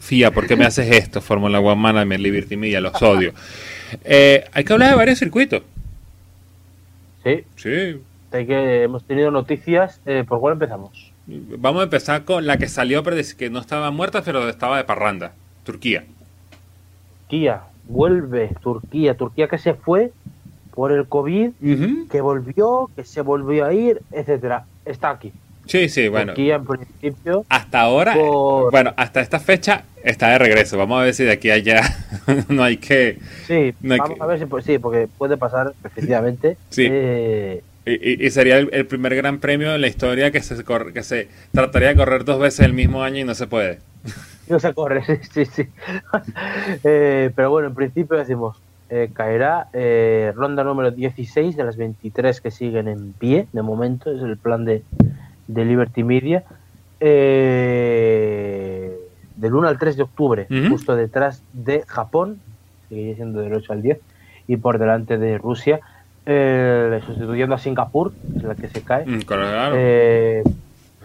[0.00, 1.20] Fía, ¿por qué me haces esto?
[1.20, 3.32] Fórmula One Management, Liberty Media, los odio.
[4.04, 5.62] Eh, hay que hablar de varios circuitos.
[7.24, 7.44] Sí.
[7.56, 8.02] Sí.
[8.32, 10.00] Hay que, hemos tenido noticias.
[10.06, 11.12] Eh, ¿Por cuál empezamos?
[11.26, 14.84] Vamos a empezar con la que salió, pero que no estaba muerta, pero estaba de
[14.84, 15.32] parranda.
[15.64, 16.04] Turquía.
[17.22, 17.62] Turquía.
[17.88, 19.16] Vuelve Turquía.
[19.16, 20.12] Turquía que se fue
[20.72, 22.08] por el COVID, uh -huh.
[22.08, 24.64] que volvió, que se volvió a ir, etcétera.
[24.84, 25.32] Está aquí.
[25.66, 26.32] Sí, sí, bueno.
[26.32, 27.44] Turquía en principio.
[27.48, 28.70] Hasta ahora, por...
[28.70, 30.78] bueno, hasta esta fecha está de regreso.
[30.78, 31.82] Vamos a ver si de aquí a allá
[32.48, 33.18] no hay que.
[33.46, 34.22] Sí, no hay vamos que...
[34.22, 36.56] a ver si pues, sí, porque puede pasar efectivamente.
[36.70, 36.86] Sí.
[36.90, 37.62] Eh...
[37.86, 41.02] Y, y, sería el, el, primer gran premio en la historia que se, corre, que
[41.02, 43.78] se trataría de correr dos veces el mismo año y no se puede.
[44.50, 45.68] No se corre, sí, sí, sí.
[46.82, 48.56] eh, pero bueno, en principio decimos,
[48.88, 54.10] eh, caerá eh, ronda número 16 de las 23 que siguen en pie, de momento,
[54.10, 54.82] es el plan de,
[55.46, 56.42] de Liberty Media.
[56.98, 58.98] Eh,
[59.40, 60.68] del 1 al 3 de octubre, uh -huh.
[60.68, 62.38] justo detrás de Japón,
[62.88, 63.98] sigue siendo del 8 al 10,
[64.46, 65.80] y por delante de Rusia,
[66.26, 69.06] eh, sustituyendo a Singapur, es la que se cae.
[69.06, 69.74] Mm, claro.
[69.76, 70.42] Eh,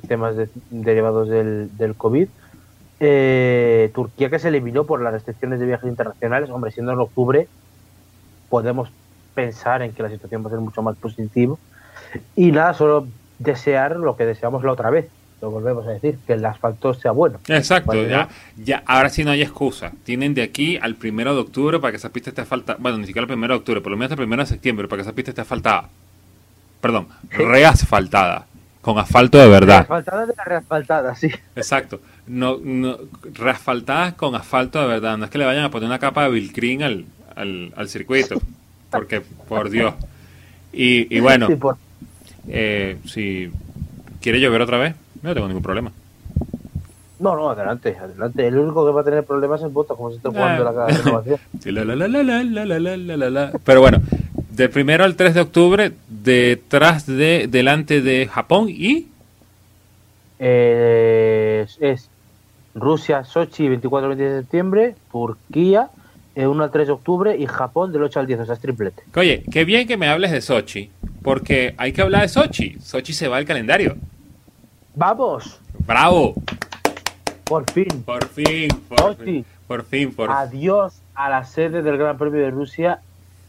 [0.08, 2.28] temas de, derivados del, del COVID.
[3.00, 6.50] Eh, Turquía que se eliminó por las restricciones de viajes internacionales.
[6.50, 7.48] Hombre, siendo en octubre,
[8.50, 8.90] podemos
[9.34, 11.56] pensar en que la situación va a ser mucho más positiva.
[12.36, 13.08] Y nada, solo
[13.40, 15.08] desear lo que deseamos la otra vez.
[15.46, 17.38] Lo volvemos a decir, que el asfalto sea bueno.
[17.48, 19.92] Exacto, ya, ya, ahora sí no hay excusa.
[20.04, 22.80] Tienen de aquí al primero de octubre para que esa pista esté asfaltada.
[22.82, 24.98] Bueno, ni siquiera el primero de octubre, por lo menos el primero de septiembre para
[24.98, 25.88] que esa pista esté asfaltada.
[26.82, 27.38] Perdón, ¿Sí?
[27.44, 28.48] reasfaltada.
[28.82, 29.78] Con asfalto de verdad.
[29.88, 31.30] Reasfaltada de la reasfaltada, sí.
[31.56, 32.02] Exacto.
[32.26, 32.98] No, no,
[33.36, 35.16] reasfaltadas con asfalto de verdad.
[35.20, 38.42] No es que le vayan a poner una capa de Vilcrin al, al, al circuito.
[38.90, 39.94] Porque, por Dios.
[40.74, 41.78] Y, y bueno, Sí, por-
[42.48, 43.52] eh, si
[44.22, 45.92] quiere llover otra vez, no tengo ningún problema.
[47.20, 48.46] No, no, adelante, adelante.
[48.46, 51.40] El único que va a tener problemas es Botas, como se está jugando la renovación.
[51.62, 54.02] sí, la, la, la, Pero bueno,
[54.52, 59.08] del primero al 3 de octubre, detrás de, delante de Japón y.
[60.40, 62.10] Eh, es
[62.74, 65.90] Rusia, Sochi, 24 26 de septiembre, Turquía,
[66.36, 68.60] el 1 al 3 de octubre y Japón del 8 al 10, o sea, es
[68.60, 69.04] triplete.
[69.16, 70.92] Oye, qué bien que me hables de Sochi,
[71.24, 72.78] porque hay que hablar de Sochi.
[72.82, 73.96] Sochi se va al calendario.
[74.96, 75.60] ¡Vamos!
[75.86, 76.34] ¡Bravo!
[77.44, 77.88] Por fin.
[78.06, 82.50] Por fin, por fin, por fin, por Adiós a la sede del Gran Premio de
[82.50, 83.00] Rusia.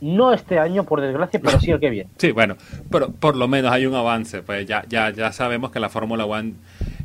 [0.01, 2.11] No este año, por desgracia, pero sí el que viene.
[2.19, 2.57] Sí, bueno,
[2.91, 4.43] pero por lo menos hay un avance.
[4.43, 6.53] Pues ya, ya, ya sabemos que la Fórmula One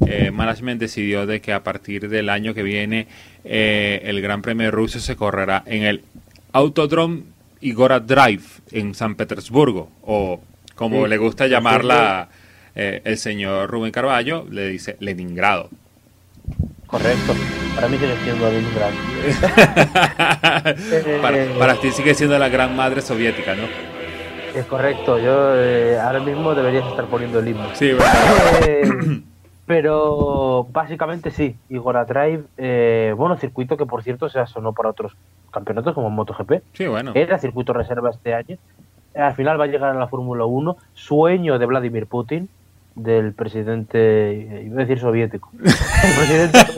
[0.06, 3.08] eh, Management decidió de que a partir del año que viene
[3.46, 6.04] eh, el Gran Premio de Rusia se correrá en el
[6.52, 7.22] Autodrome
[7.62, 10.42] Igora Drive en San Petersburgo, o
[10.76, 12.28] como Sí, le gusta llamarla
[12.76, 15.70] eh, el señor Rubén Carballo, le dice Leningrado.
[16.88, 17.34] Correcto.
[17.76, 18.94] Para mí sigue siendo Leningrado.
[21.22, 23.64] para, para ti sigue siendo la gran madre soviética, ¿no?
[24.56, 25.18] Es correcto.
[25.18, 27.70] Yo eh, ahora mismo deberías estar poniendo el himno.
[27.74, 28.10] Sí, bueno.
[28.68, 29.22] Eh,
[29.66, 35.16] pero básicamente sí, Igora Drive, eh, bueno, circuito que por cierto se asonó para otros
[35.52, 36.64] campeonatos como MotoGP.
[36.74, 37.14] Sí, bueno.
[37.16, 38.58] Era circuito reserva este año.
[39.16, 40.76] Al final va a llegar a la Fórmula 1.
[40.94, 42.50] Sueño de Vladimir Putin,
[42.96, 44.00] del presidente,
[44.32, 45.52] eh, iba a decir soviético.
[45.60, 46.60] El presidente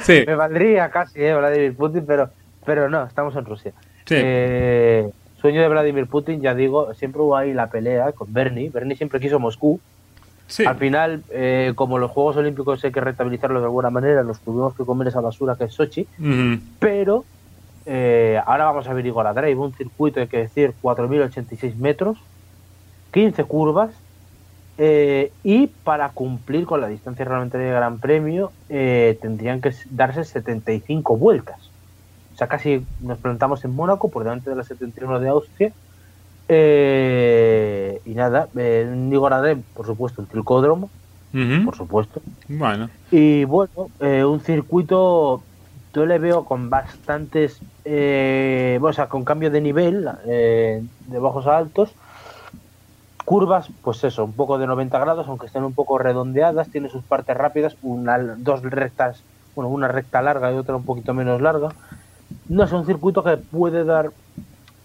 [0.00, 2.30] Sí, me valdría casi, eh, Vladimir Putin, pero,
[2.64, 3.72] pero no, estamos en Rusia.
[4.06, 4.14] sí.
[4.16, 8.70] Eh, sueño de Vladimir Putin, ya digo, siempre hubo ahí la pelea con Bernie.
[8.70, 9.80] Bernie siempre quiso Moscú.
[10.66, 14.74] Al final, eh, como los Juegos Olímpicos hay que rentabilizarlos de alguna manera, nos tuvimos
[14.74, 16.06] que comer esa basura que es Sochi.
[16.80, 17.24] Pero
[17.86, 22.18] eh, ahora vamos a ver Igor Drive, un circuito, hay que decir, 4.086 metros,
[23.12, 23.90] 15 curvas.
[24.82, 31.16] Eh, y para cumplir con la distancia reglamentaria de Gran Premio, tendrían que darse 75
[31.16, 31.70] vueltas
[32.40, 35.72] sea, casi nos plantamos en Mónaco por delante de la 71 de Austria.
[36.48, 40.90] Eh, y nada, en eh, por supuesto, el tricódromo,
[41.64, 42.22] por supuesto.
[42.48, 42.88] Bueno.
[43.10, 45.42] Y bueno, eh, un circuito,
[45.94, 51.92] yo le veo con bastantes, o sea, con cambio de nivel, de bajos a altos.
[53.30, 57.04] Curvas, pues eso, un poco de 90 grados, aunque estén un poco redondeadas, tiene sus
[57.04, 59.22] partes rápidas, una, dos rectas,
[59.54, 61.68] bueno, una recta larga y otra un poquito menos larga
[62.48, 64.10] no es un circuito que puede dar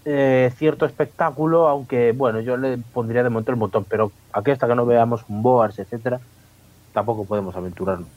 [0.06, 4.68] eh, cierto espectáculo, aunque bueno, yo le pondría de montar el montón, pero aquí hasta
[4.68, 6.20] que no veamos un Boars, etcétera,
[6.93, 8.08] tampoco podemos aventurarnos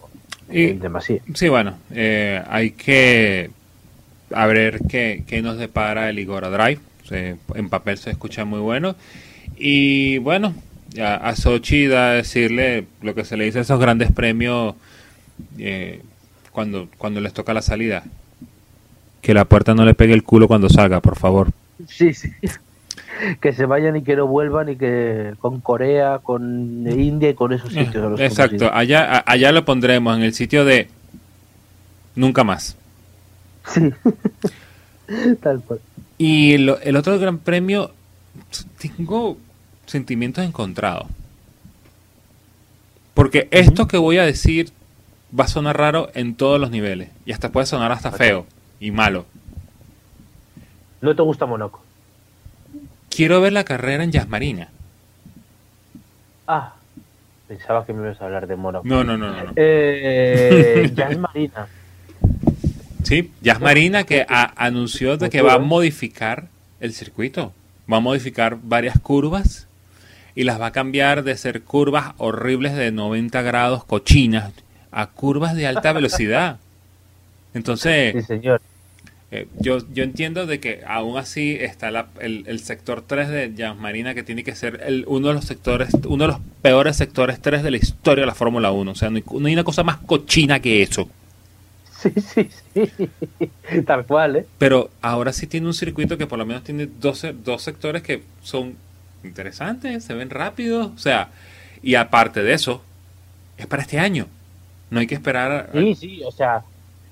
[0.51, 1.23] y, demasiado.
[1.33, 3.51] Sí, bueno, eh, hay que
[4.35, 6.83] a ver qué, qué, nos depara el Igora Drive.
[7.11, 8.95] en papel se escucha muy bueno.
[9.59, 10.55] Y bueno,
[11.01, 14.75] a, a Sochi da decirle lo que se le dice a esos grandes premios
[15.59, 16.03] eh,
[16.53, 18.05] cuando, cuando les toca la salida
[19.21, 21.51] que la puerta no le pegue el culo cuando salga, por favor.
[21.87, 22.33] Sí, sí.
[23.41, 27.53] Que se vayan y que no vuelvan y que con Corea, con India y con
[27.53, 28.21] esos eh, sitios.
[28.21, 30.89] Exacto, allá, allá lo pondremos en el sitio de
[32.15, 32.77] nunca más.
[33.67, 33.93] Sí,
[35.43, 35.81] tal cual.
[36.17, 37.91] Y el otro gran premio,
[38.81, 39.37] tengo
[39.89, 41.09] sentimientos encontrados.
[43.15, 44.71] Porque esto que voy a decir
[45.39, 47.09] va a sonar raro en todos los niveles.
[47.27, 48.47] Y hasta puede sonar hasta feo
[48.81, 49.27] y malo.
[51.01, 51.83] ¿No te gusta Monaco?
[53.11, 54.69] Quiero ver la carrera en Jazz Marina.
[56.47, 56.75] Ah,
[57.47, 58.87] pensaba que me ibas a hablar de Monaco.
[58.87, 59.53] No, no, no, no.
[59.57, 61.67] Eh, Jazz Marina.
[63.03, 66.49] Sí, Jazz Marina que anunció de que va a modificar
[66.81, 67.53] el circuito.
[67.91, 69.68] Va a modificar varias curvas
[70.39, 74.53] y las va a cambiar de ser curvas horribles de 90 grados cochinas
[74.93, 76.61] a curvas de alta velocidad.
[77.55, 78.63] Entonces, señor.
[79.33, 84.15] Eh, yo, yo entiendo de que aún así está el, sector 3 de Jazz Marina
[84.15, 87.65] que tiene que ser el, uno de los sectores, uno de los peores sectores 3
[87.65, 88.93] de la historia de la Fórmula 1.
[88.93, 91.09] O sea, no hay, una cosa más cochina que eso.
[92.01, 93.83] Sí, sí, sí.
[93.85, 94.47] Tal cual, ¿eh?
[94.57, 98.23] Pero ahora sí tiene un circuito que por lo menos tiene dos, dos sectores que
[98.41, 98.77] son
[99.25, 100.91] interesantes, se ven rápidos.
[100.95, 101.29] O sea,
[101.83, 102.83] y aparte de eso,
[103.57, 104.27] es para este año.
[104.91, 105.71] No hay que esperar.
[105.73, 106.63] Sí, sí, o sea,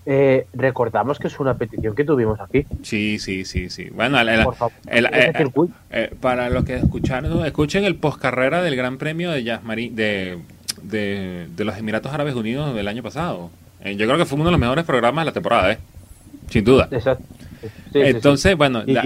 [0.09, 2.65] eh, recordamos que es una petición que tuvimos aquí.
[2.83, 3.91] Sí, sí, sí, sí.
[3.91, 4.47] Bueno, eh,
[5.91, 10.39] eh, para los que escucharon, escuchen el postcarrera del Gran Premio de Jazz de,
[10.83, 13.51] de, los Emiratos Árabes Unidos del año pasado.
[13.85, 15.79] yo creo que fue uno de los mejores programas de la temporada, ¿eh?
[16.49, 16.89] Sin duda.
[16.93, 17.25] Exacto.
[17.93, 18.83] Entonces, bueno.
[18.87, 18.97] Y,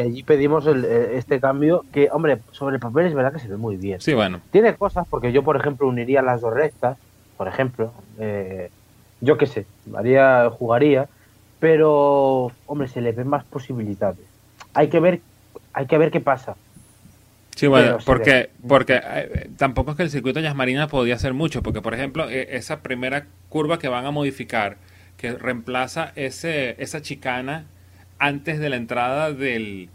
[0.00, 3.76] allí pedimos este cambio que, hombre, sobre el papel es verdad que se ve muy
[3.76, 4.00] bien.
[4.00, 4.40] Sí, bueno.
[4.50, 6.96] Tiene cosas, porque yo, por ejemplo, uniría las dos rectas,
[7.36, 7.92] por ejemplo.
[8.18, 8.70] Eh,
[9.20, 11.08] yo qué sé, María jugaría,
[11.58, 14.24] pero hombre, se le ven más posibilidades.
[14.74, 15.20] Hay que ver,
[15.72, 16.56] hay que ver qué pasa.
[17.56, 21.60] Sí, bueno, porque, porque eh, tampoco es que el circuito de Marina podía hacer mucho,
[21.60, 24.76] porque por ejemplo, e, esa primera curva que van a modificar,
[25.16, 27.66] que reemplaza ese, esa chicana
[28.18, 29.88] antes de la entrada del,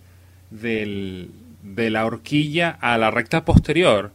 [0.49, 4.11] del, de la horquilla a la recta posterior,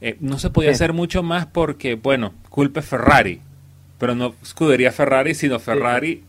[0.00, 3.40] eh, no se podía hacer mucho más porque, bueno, culpe Ferrari
[3.98, 6.22] pero no escudería Ferrari, sino Ferrari,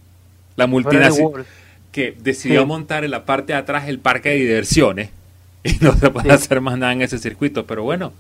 [0.56, 1.46] la multinacional,
[1.92, 5.12] que decidió montar en la parte de atrás el parque de diversiones
[5.64, 8.12] y no se puede hacer más nada en ese circuito, pero bueno.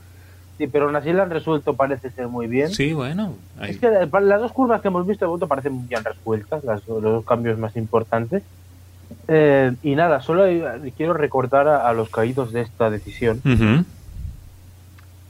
[0.57, 2.69] Sí, pero aún así lo han resuelto, parece ser muy bien.
[2.69, 3.35] Sí, bueno.
[3.61, 6.85] Es que las dos curvas que hemos visto de voto parecen muy bien resueltas, las,
[6.87, 8.43] los dos cambios más importantes.
[9.27, 10.45] Eh, y nada, solo
[10.97, 13.41] quiero recordar a, los caídos de esta decisión,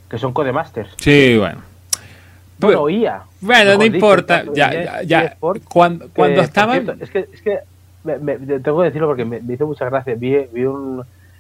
[0.10, 0.92] que son Codemasters.
[0.98, 1.62] Sí, bueno.
[2.60, 3.22] Bueno, oía.
[3.40, 4.44] Bueno, no importa.
[4.54, 6.98] ya, ya, Cuando, cuando estaban.
[7.00, 7.60] Es que, es que
[8.04, 10.16] tengo que decirlo porque me, hizo mucha gracia.
[10.16, 10.66] Vi, vi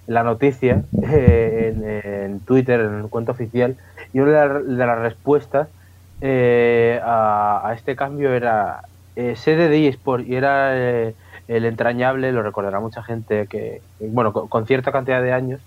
[0.08, 3.76] la noticia eh, en, Twitter, en el cuento oficial,
[4.14, 5.68] y una de, las respuestas
[6.22, 8.82] eh, a, este cambio era
[9.16, 11.14] eh, sede de eSport y era eh,
[11.50, 15.60] el entrañable, lo recordará mucha gente que, bueno, con cierta cantidad de años,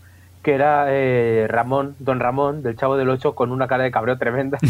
[0.43, 4.16] que era eh, Ramón, don Ramón, del Chavo del Ocho, con una cara de cabreo
[4.16, 4.59] tremenda.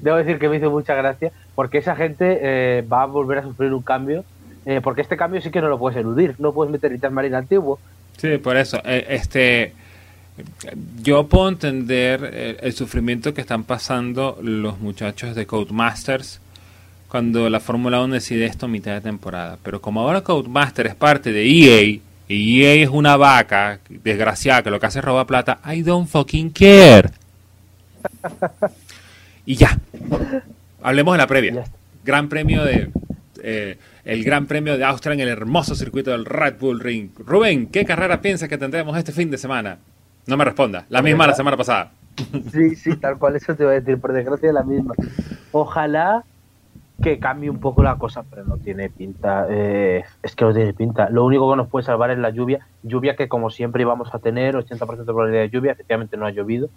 [0.00, 3.42] Debo decir que me hizo mucha gracia, porque esa gente eh, va a volver a
[3.42, 4.24] sufrir un cambio
[4.66, 7.38] Eh, porque este cambio sí que no lo puedes eludir, no puedes meter el marina
[7.38, 7.78] antiguo.
[8.18, 8.78] Sí, por eso.
[8.84, 9.72] Este,
[11.02, 16.40] yo puedo entender eh, el, sufrimiento que están pasando los muchachos de Codemasters
[17.10, 19.58] cuando la Fórmula 1 decide esto a mitad de temporada.
[19.64, 24.70] Pero como ahora Codemasters es parte de EA, y EA es una vaca desgraciada que
[24.70, 27.10] lo que hace es robar plata, I don't fucking care.
[29.44, 29.76] y ya.
[30.82, 31.64] Hablemos de la previa.
[32.04, 32.90] Gran premio de.
[33.42, 37.10] Eh, el Gran Premio de Austria en el hermoso circuito del Red Bull Ring.
[37.18, 39.78] Rubén, ¿qué carrera piensas que tendremos este fin de semana?
[40.26, 41.92] No me responda, la misma la semana pasada.
[42.52, 44.94] Sí, sí, tal cual, eso te voy a decir, por desgracia la misma.
[45.52, 46.24] Ojalá
[47.02, 49.46] que cambie un poco la cosa, pero no tiene pinta.
[49.50, 51.08] Eh, es que no tiene pinta.
[51.10, 52.66] Lo único que nos puede salvar es la lluvia.
[52.82, 55.72] Lluvia que, como siempre, íbamos a tener 80% de probabilidad de lluvia.
[55.72, 56.68] Efectivamente, no ha llovido.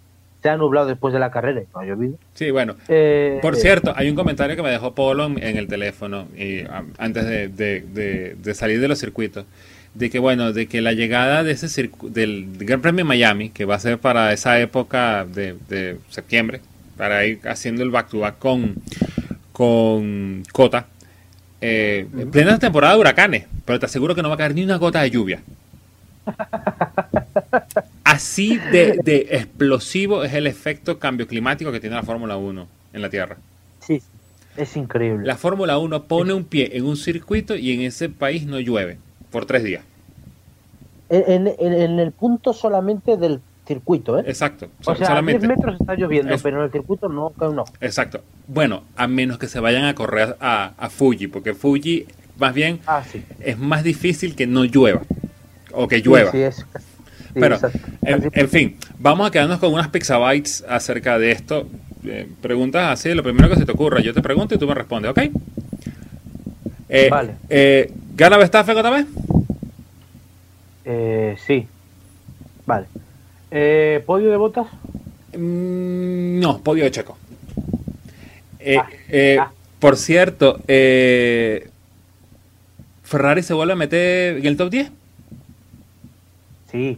[0.41, 2.17] Se ha nublado después de la carrera y no ha llovido.
[2.33, 2.75] Sí, bueno.
[2.87, 6.63] Eh, por cierto, hay un comentario que me dejó Polo en, el teléfono y,
[6.97, 9.45] antes de, salir de los circuitos.
[9.93, 13.75] De que, bueno, de que la llegada de ese del Gran Premio Miami, que va
[13.75, 16.61] a ser para esa época de, septiembre,
[16.97, 18.75] para ir haciendo el back-to-back con
[19.53, 20.87] con Cota.
[21.61, 24.65] Eh, en plena temporada de huracanes, pero te aseguro que no va a caer ni
[24.65, 25.41] una gota de lluvia.
[28.03, 33.09] Así de, explosivo es el efecto cambio climático que tiene la Fórmula 1 en la
[33.09, 33.37] Tierra.
[33.79, 34.01] Sí,
[34.57, 35.25] es increíble.
[35.25, 38.97] La Fórmula 1 pone un pie en un circuito y en ese país no llueve
[39.31, 39.85] por tres días.
[41.09, 44.23] En, en el punto solamente del circuito, ¿eh?
[44.27, 44.67] Exacto.
[44.85, 47.73] O sea, a 10 metros está lloviendo, pero en el circuito no cae un ojo.
[47.81, 48.21] Exacto.
[48.47, 52.05] Bueno, a menos que se vayan a correr a, Fuji, porque Fuji,
[52.37, 53.03] más bien, ah,
[53.39, 55.01] es más difícil que no llueva.
[55.71, 56.31] O que llueva.
[56.31, 56.65] Sí, es,
[57.33, 57.57] pero,
[58.03, 61.67] en, fin, vamos a quedarnos con unas pixabytes acerca de esto.
[62.05, 64.01] Eh, preguntas así, lo primero que se te ocurra.
[64.01, 65.19] Yo te pregunto y tú me respondes, ¿ok?
[66.89, 67.35] Eh, vale.
[67.49, 69.07] Eh, ¿Gana Verstappen otra vez?
[70.85, 71.67] Eh, sí.
[72.65, 72.85] Vale.
[73.55, 74.65] Eh, ¿Podio de botas?
[75.37, 77.15] Mm, no, podio de Checo.
[78.59, 79.51] Eh, ah, eh, ah.
[79.79, 80.57] Por cierto,
[83.03, 84.91] ¿Ferrari se vuelve a meter en el top 10?
[86.71, 86.97] Sí.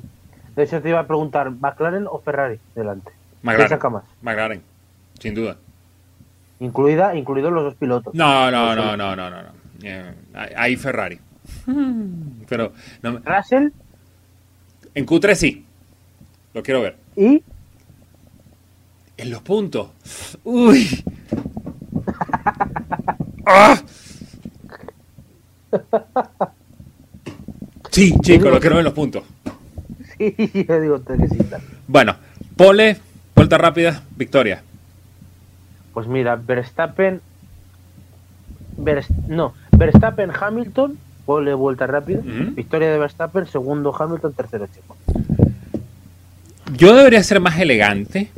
[0.55, 3.11] De hecho, te iba a preguntar, ¿McLaren o Ferrari delante?
[3.41, 3.79] McLaren.
[4.21, 4.61] McLaren,
[5.19, 5.57] sin duda.
[6.61, 8.15] Incluida, incluidos los dos pilotos.
[8.15, 9.41] No, no, no, no, no, no.
[9.41, 9.49] no.
[10.55, 11.19] ahí Ferrari.
[12.47, 13.71] Pero, no, ¿Russell?
[14.93, 15.65] En Q3 sí.
[16.55, 16.95] Lo quiero ver.
[17.17, 17.43] ¿Y?
[19.17, 19.89] En los puntos.
[20.45, 21.03] Uy.
[23.45, 23.81] ¡Ah!
[27.91, 29.23] Sí, chicos, lo quiero ver en los puntos.
[30.17, 30.33] Sí,
[30.65, 31.37] yo digo que sí.
[31.89, 32.15] Bueno,
[32.55, 32.95] pole,
[33.35, 34.63] vuelta rápida, victoria.
[35.93, 37.19] Pues mira, Verstappen.
[39.27, 42.21] no, Verstappen, Hamilton, pole, vuelta rápida.
[42.23, 44.95] Victoria de Verstappen, segundo Hamilton, tercero Checo.
[46.73, 48.29] Yo debería ser más elegante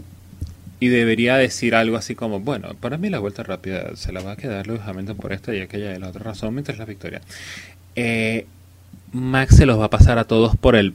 [0.80, 4.34] y debería decir algo así como, bueno, para mí la vuelta rápida se la va
[4.34, 7.22] a quedar Lewis Hamilton por esta y aquella y la otra razón mientras la victoria.
[7.96, 8.46] Eh,
[9.14, 10.94] Max se los va a pasar a todos por el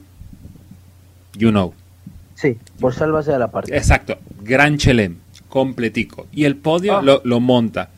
[1.35, 1.74] you know.
[2.35, 3.76] Sí, por salvarse a la parte.
[3.76, 5.16] Exacto, Gran Chelem,
[5.49, 6.26] completico.
[6.33, 7.20] Y el podio ah.
[7.24, 7.89] lo, monta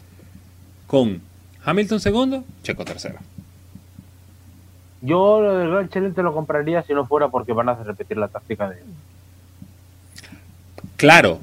[0.86, 1.20] con
[1.64, 3.18] Hamilton segundo, Checo tercero.
[5.02, 7.86] Yo lo del Gran Chelem te lo compraría si no fuera porque van a hacer
[7.86, 8.76] repetir la táctica de
[10.96, 11.40] Claro,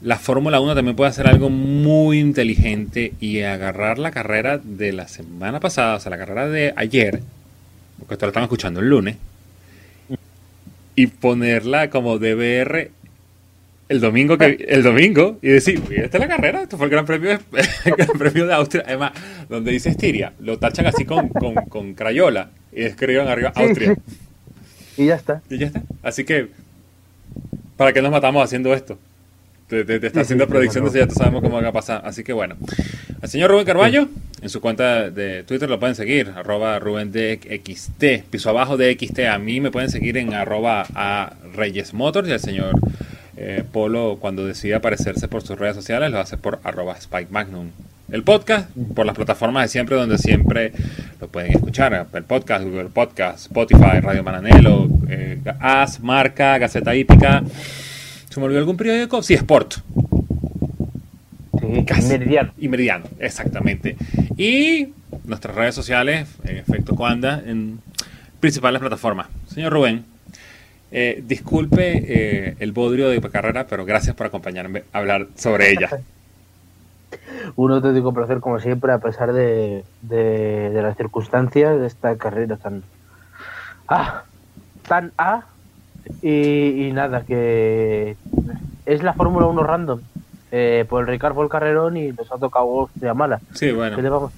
[0.00, 5.08] la Fórmula 1 también puede hacer algo muy inteligente y agarrar la carrera de la
[5.08, 7.20] semana pasada, o sea, la carrera de ayer,
[7.98, 9.16] porque esto lo están escuchando el lunes,
[10.94, 12.90] y ponerla como DBR
[13.88, 17.06] el domingo que el domingo y decir, esta es la carrera, esto fue el Gran
[17.06, 17.32] Premio,
[17.84, 19.12] el gran premio de Austria, además,
[19.48, 23.94] donde dice Estiria, lo tachan así con, con, crayola y escriben arriba Austria.
[24.96, 25.42] Y ya está.
[25.48, 25.82] Y ya está.
[26.02, 26.48] Así que
[27.76, 28.98] ¿Para qué nos matamos haciendo esto?
[29.68, 32.02] Te, está haciendo predicciones y ya sabemos cómo va a pasar.
[32.04, 32.56] Así que bueno.
[33.22, 34.08] El señor Rubén Carballo,
[34.42, 37.12] en su cuenta de Twitter lo pueden seguir, arroba Rubén
[38.30, 39.20] piso abajo de XT.
[39.20, 42.74] A mí me pueden seguir en arroba a Reyes Motors y al señor
[43.36, 47.70] eh, Polo cuando decide aparecerse por sus redes sociales lo hace por arroba Spike Magnum.
[48.12, 50.70] El podcast, por las plataformas de siempre, donde siempre
[51.18, 52.08] lo pueden escuchar.
[52.12, 57.42] El podcast, Google Podcast, Spotify, Radio Mananelo, eh, AS, Marca, Gaceta Hípica.
[58.28, 59.22] ¿Se me olvidó algún periódico?
[59.22, 59.76] Sí, Sport.
[61.58, 62.08] Sí, Casi.
[62.08, 62.52] Meridiano.
[62.58, 63.96] Y Meridiano, exactamente.
[64.36, 64.88] Y
[65.24, 67.80] nuestras redes sociales, en efecto, Coanda, en
[68.40, 69.28] principales plataformas.
[69.48, 70.04] Señor Rubén,
[70.90, 75.88] eh, disculpe eh, el bodrio de carrera, pero gracias por acompañarme a hablar sobre ella.
[77.56, 82.56] Un auténtico placer, como siempre, a pesar de, de, de las circunstancias de esta carrera
[82.56, 82.82] tan.
[83.88, 84.22] ¡Ah!
[84.88, 85.44] Tan A.
[86.20, 88.16] Y, y nada, que
[88.86, 90.00] es la Fórmula 1 random.
[90.50, 93.40] Eh, pues el Ricardo el carrerón y nos ha tocado hostia mala.
[93.54, 93.96] Sí, bueno.
[93.96, 94.32] ¿Qué le vamos?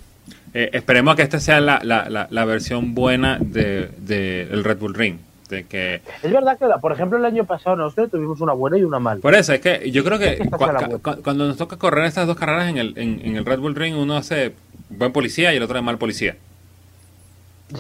[0.53, 4.79] Eh, esperemos que esta sea la, la, la, la versión buena del de, el Red
[4.79, 5.19] Bull Ring.
[5.49, 6.01] De que...
[6.23, 9.21] Es verdad que, por ejemplo, el año pasado nosotros tuvimos una buena y una mala.
[9.21, 12.69] Por eso, es que yo creo que cu- cuando nos toca correr estas dos carreras
[12.71, 14.55] en el, en, en el Red Bull Ring, uno hace
[14.89, 16.37] buen policía y el otro es mal policía.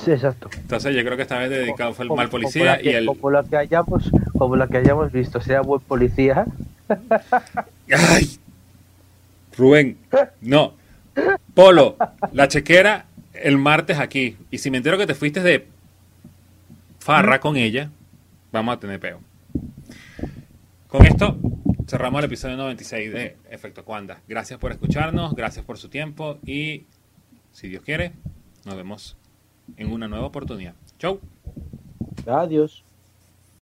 [0.04, 0.50] Sí, exacto.
[0.56, 3.06] Entonces yo creo que esta vez dedicado fue el Como- mal policía que- y el...
[3.06, 6.44] Como la que hayamos, como la que hayamos visto, sea buen policía.
[7.90, 8.38] ¡Ay!
[9.56, 9.96] Rubén,
[10.40, 10.74] no.
[11.54, 11.96] Polo,
[12.32, 14.36] la chequera el martes aquí.
[14.50, 15.66] Y si me entero que te fuiste de
[17.04, 17.90] farra con ella,
[18.50, 19.20] vamos a tener peo.
[20.88, 21.36] Con esto
[21.86, 24.22] cerramos el episodio 96 de Efecto Cuanda.
[24.26, 26.86] Gracias por escucharnos, gracias por su tiempo y,
[27.52, 28.12] si Dios quiere,
[28.64, 29.18] nos vemos
[29.76, 30.76] en una nueva oportunidad.
[30.98, 31.20] Chau.
[32.26, 32.82] Adiós.